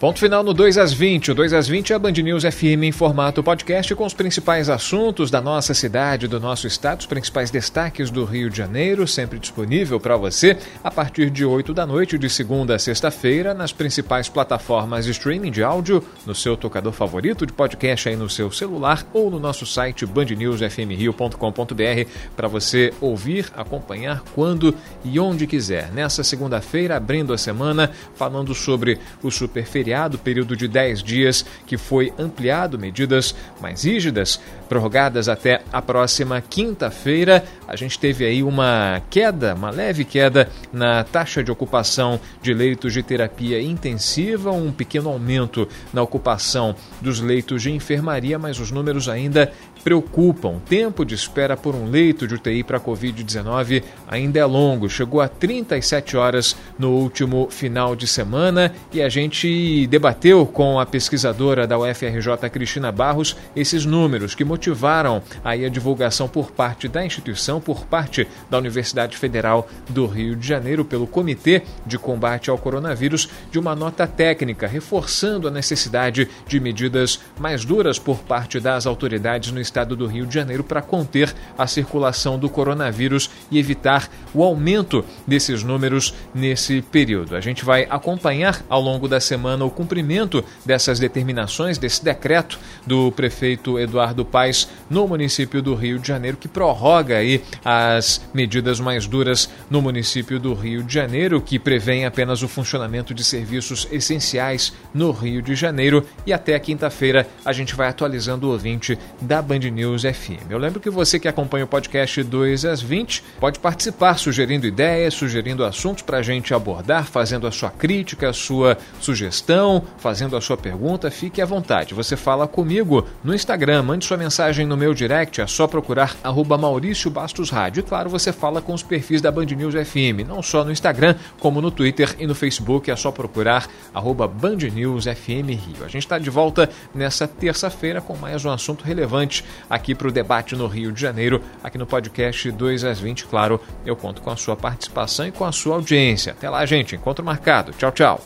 Ponto 0.00 0.18
final 0.20 0.44
no 0.44 0.54
2 0.54 0.78
às 0.78 0.92
20. 0.92 1.32
O 1.32 1.34
2 1.34 1.52
às 1.52 1.66
20 1.66 1.92
é 1.92 1.96
a 1.96 1.98
Band 1.98 2.12
News 2.12 2.44
FM 2.44 2.84
em 2.84 2.92
formato 2.92 3.42
podcast 3.42 3.92
com 3.96 4.06
os 4.06 4.14
principais 4.14 4.70
assuntos 4.70 5.28
da 5.28 5.40
nossa 5.40 5.74
cidade, 5.74 6.28
do 6.28 6.38
nosso 6.38 6.68
estado, 6.68 7.00
os 7.00 7.06
principais 7.06 7.50
destaques 7.50 8.08
do 8.08 8.24
Rio 8.24 8.48
de 8.48 8.56
Janeiro, 8.56 9.08
sempre 9.08 9.40
disponível 9.40 9.98
para 9.98 10.16
você 10.16 10.56
a 10.84 10.90
partir 10.90 11.30
de 11.30 11.44
8 11.44 11.74
da 11.74 11.84
noite, 11.84 12.16
de 12.16 12.30
segunda 12.30 12.76
a 12.76 12.78
sexta-feira, 12.78 13.52
nas 13.54 13.72
principais 13.72 14.28
plataformas 14.28 15.04
de 15.04 15.10
streaming 15.10 15.50
de 15.50 15.64
áudio, 15.64 16.00
no 16.24 16.32
seu 16.32 16.56
tocador 16.56 16.92
favorito 16.92 17.44
de 17.44 17.52
podcast 17.52 18.08
aí 18.08 18.14
no 18.14 18.30
seu 18.30 18.52
celular 18.52 19.04
ou 19.12 19.28
no 19.28 19.40
nosso 19.40 19.66
site 19.66 20.06
bandnewsfmrio.com.br 20.06 22.10
para 22.36 22.46
você 22.46 22.94
ouvir, 23.00 23.46
acompanhar 23.56 24.22
quando 24.32 24.72
e 25.04 25.18
onde 25.18 25.44
quiser. 25.44 25.90
Nessa 25.90 26.22
segunda-feira, 26.22 26.96
abrindo 26.96 27.32
a 27.32 27.38
semana, 27.38 27.90
falando 28.14 28.54
sobre 28.54 29.00
o 29.24 29.30
super 29.32 29.66
feriado, 29.88 30.18
período 30.18 30.54
de 30.54 30.68
10 30.68 31.02
dias 31.02 31.46
que 31.66 31.78
foi 31.78 32.12
ampliado, 32.18 32.78
medidas 32.78 33.34
mais 33.60 33.84
rígidas, 33.84 34.38
prorrogadas 34.68 35.28
até 35.28 35.62
a 35.72 35.80
próxima 35.80 36.42
quinta-feira. 36.42 37.42
A 37.66 37.74
gente 37.74 37.98
teve 37.98 38.26
aí 38.26 38.42
uma 38.42 39.00
queda, 39.08 39.54
uma 39.54 39.70
leve 39.70 40.04
queda 40.04 40.50
na 40.70 41.02
taxa 41.04 41.42
de 41.42 41.50
ocupação 41.50 42.20
de 42.42 42.52
leitos 42.52 42.92
de 42.92 43.02
terapia 43.02 43.62
intensiva, 43.62 44.52
um 44.52 44.70
pequeno 44.70 45.08
aumento 45.08 45.66
na 45.92 46.02
ocupação 46.02 46.76
dos 47.00 47.20
leitos 47.20 47.62
de 47.62 47.72
enfermaria, 47.72 48.38
mas 48.38 48.60
os 48.60 48.70
números 48.70 49.08
ainda 49.08 49.50
preocupam. 49.82 50.58
Tempo 50.68 51.04
de 51.04 51.14
espera 51.14 51.56
por 51.56 51.74
um 51.74 51.88
leito 51.90 52.26
de 52.26 52.34
UTI 52.34 52.62
para 52.62 52.80
Covid-19 52.80 53.82
ainda 54.06 54.38
é 54.38 54.44
longo, 54.44 54.88
chegou 54.88 55.20
a 55.20 55.28
37 55.28 56.16
horas 56.16 56.56
no 56.78 56.90
último 56.90 57.48
final 57.50 57.94
de 57.94 58.06
semana 58.06 58.72
e 58.92 59.02
a 59.02 59.08
gente 59.08 59.86
debateu 59.86 60.46
com 60.46 60.78
a 60.78 60.86
pesquisadora 60.86 61.66
da 61.66 61.78
UFRJ, 61.78 62.50
Cristina 62.50 62.90
Barros, 62.92 63.36
esses 63.54 63.84
números 63.84 64.34
que 64.34 64.44
motivaram 64.44 65.22
aí 65.44 65.64
a 65.64 65.68
divulgação 65.68 66.28
por 66.28 66.50
parte 66.50 66.88
da 66.88 67.04
instituição, 67.04 67.60
por 67.60 67.84
parte 67.86 68.26
da 68.50 68.58
Universidade 68.58 69.16
Federal 69.16 69.68
do 69.88 70.06
Rio 70.06 70.36
de 70.36 70.46
Janeiro, 70.46 70.84
pelo 70.84 71.06
Comitê 71.06 71.62
de 71.86 71.98
Combate 71.98 72.50
ao 72.50 72.58
Coronavírus, 72.58 73.28
de 73.50 73.58
uma 73.58 73.74
nota 73.74 74.06
técnica 74.06 74.66
reforçando 74.66 75.48
a 75.48 75.50
necessidade 75.50 76.28
de 76.46 76.60
medidas 76.60 77.20
mais 77.38 77.64
duras 77.64 77.98
por 77.98 78.18
parte 78.18 78.60
das 78.60 78.86
autoridades 78.86 79.52
no 79.52 79.60
estado 79.68 79.94
do 79.94 80.06
Rio 80.06 80.26
de 80.26 80.34
Janeiro 80.34 80.64
para 80.64 80.82
conter 80.82 81.32
a 81.56 81.66
circulação 81.66 82.38
do 82.38 82.48
coronavírus 82.48 83.30
e 83.50 83.58
evitar 83.58 84.10
o 84.34 84.42
aumento 84.42 85.04
desses 85.26 85.62
números 85.62 86.14
nesse 86.34 86.82
período. 86.82 87.36
A 87.36 87.40
gente 87.40 87.64
vai 87.64 87.86
acompanhar 87.88 88.64
ao 88.68 88.80
longo 88.80 89.06
da 89.06 89.20
semana 89.20 89.64
o 89.64 89.70
cumprimento 89.70 90.44
dessas 90.64 90.98
determinações, 90.98 91.78
desse 91.78 92.02
decreto 92.02 92.58
do 92.86 93.12
prefeito 93.12 93.78
Eduardo 93.78 94.24
Paes 94.24 94.68
no 94.88 95.06
município 95.06 95.62
do 95.62 95.74
Rio 95.74 95.98
de 95.98 96.08
Janeiro, 96.08 96.36
que 96.36 96.48
prorroga 96.48 97.16
aí 97.16 97.42
as 97.64 98.20
medidas 98.32 98.80
mais 98.80 99.06
duras 99.06 99.48
no 99.70 99.82
município 99.82 100.40
do 100.40 100.54
Rio 100.54 100.82
de 100.82 100.92
Janeiro, 100.92 101.40
que 101.40 101.58
prevê 101.58 102.04
apenas 102.04 102.42
o 102.42 102.48
funcionamento 102.48 103.12
de 103.12 103.22
serviços 103.22 103.86
essenciais 103.92 104.72
no 104.94 105.10
Rio 105.10 105.42
de 105.42 105.54
Janeiro. 105.54 106.04
E 106.26 106.32
até 106.32 106.58
quinta-feira 106.58 107.28
a 107.44 107.52
gente 107.52 107.74
vai 107.74 107.88
atualizando 107.88 108.48
o 108.48 108.52
ouvinte 108.52 108.98
da 109.20 109.42
Band 109.58 109.70
News 109.70 110.02
FM. 110.02 110.50
Eu 110.50 110.58
lembro 110.58 110.78
que 110.78 110.88
você 110.88 111.18
que 111.18 111.26
acompanha 111.26 111.64
o 111.64 111.68
podcast 111.68 112.22
2 112.22 112.64
às 112.64 112.80
20 112.80 113.24
pode 113.40 113.58
participar 113.58 114.16
sugerindo 114.16 114.66
ideias, 114.66 115.14
sugerindo 115.14 115.64
assuntos 115.64 116.02
para 116.02 116.18
a 116.18 116.22
gente 116.22 116.54
abordar, 116.54 117.04
fazendo 117.04 117.46
a 117.46 117.50
sua 117.50 117.70
crítica, 117.70 118.28
a 118.28 118.32
sua 118.32 118.78
sugestão, 119.00 119.82
fazendo 119.98 120.36
a 120.36 120.40
sua 120.40 120.56
pergunta. 120.56 121.10
Fique 121.10 121.42
à 121.42 121.46
vontade. 121.46 121.92
Você 121.92 122.16
fala 122.16 122.46
comigo 122.46 123.04
no 123.24 123.34
Instagram, 123.34 123.82
mande 123.82 124.04
sua 124.04 124.16
mensagem 124.16 124.64
no 124.64 124.76
meu 124.76 124.94
direct, 124.94 125.40
é 125.40 125.46
só 125.46 125.66
procurar 125.66 126.16
arroba 126.22 126.56
Maurício 126.56 127.10
Bastos 127.10 127.50
Rádio. 127.50 127.80
E 127.80 127.82
claro, 127.82 128.08
você 128.08 128.32
fala 128.32 128.62
com 128.62 128.72
os 128.72 128.82
perfis 128.82 129.20
da 129.20 129.32
Band 129.32 129.46
News 129.46 129.74
FM, 129.74 130.26
não 130.26 130.40
só 130.40 130.64
no 130.64 130.70
Instagram, 130.70 131.16
como 131.40 131.60
no 131.60 131.70
Twitter 131.70 132.14
e 132.18 132.26
no 132.26 132.34
Facebook, 132.34 132.90
é 132.90 132.96
só 132.96 133.10
procurar 133.10 133.68
arroba 133.92 134.28
Band 134.28 134.58
News 134.72 135.04
FM 135.04 135.48
Rio. 135.48 135.84
A 135.84 135.88
gente 135.88 136.04
está 136.04 136.18
de 136.18 136.30
volta 136.30 136.70
nessa 136.94 137.26
terça-feira 137.26 138.00
com 138.00 138.16
mais 138.16 138.44
um 138.44 138.50
assunto 138.50 138.84
relevante 138.84 139.44
aqui 139.68 139.94
para 139.94 140.08
o 140.08 140.12
debate 140.12 140.56
no 140.56 140.66
Rio 140.66 140.92
de 140.92 141.00
Janeiro, 141.00 141.42
aqui 141.62 141.78
no 141.78 141.86
podcast 141.86 142.50
2 142.50 142.84
às 142.84 143.00
20. 143.00 143.26
Claro, 143.26 143.60
eu 143.84 143.96
conto 143.96 144.22
com 144.22 144.30
a 144.30 144.36
sua 144.36 144.56
participação 144.56 145.26
e 145.26 145.32
com 145.32 145.44
a 145.44 145.52
sua 145.52 145.76
audiência. 145.76 146.32
Até 146.32 146.48
lá, 146.48 146.64
gente. 146.66 146.94
Encontro 146.96 147.24
marcado. 147.24 147.72
Tchau, 147.72 147.92
tchau. 147.92 148.20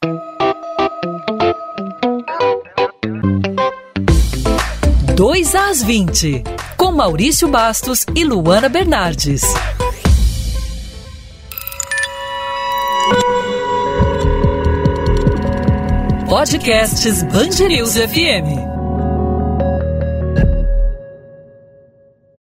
2 5.15 5.55
às 5.55 5.83
20, 5.83 6.43
com 6.77 6.91
Maurício 6.91 7.47
Bastos 7.47 8.05
e 8.15 8.25
Luana 8.25 8.69
Bernardes. 8.69 9.43
Podcasts 16.29 17.23
Bangerils 17.25 17.95
FM. 17.95 18.72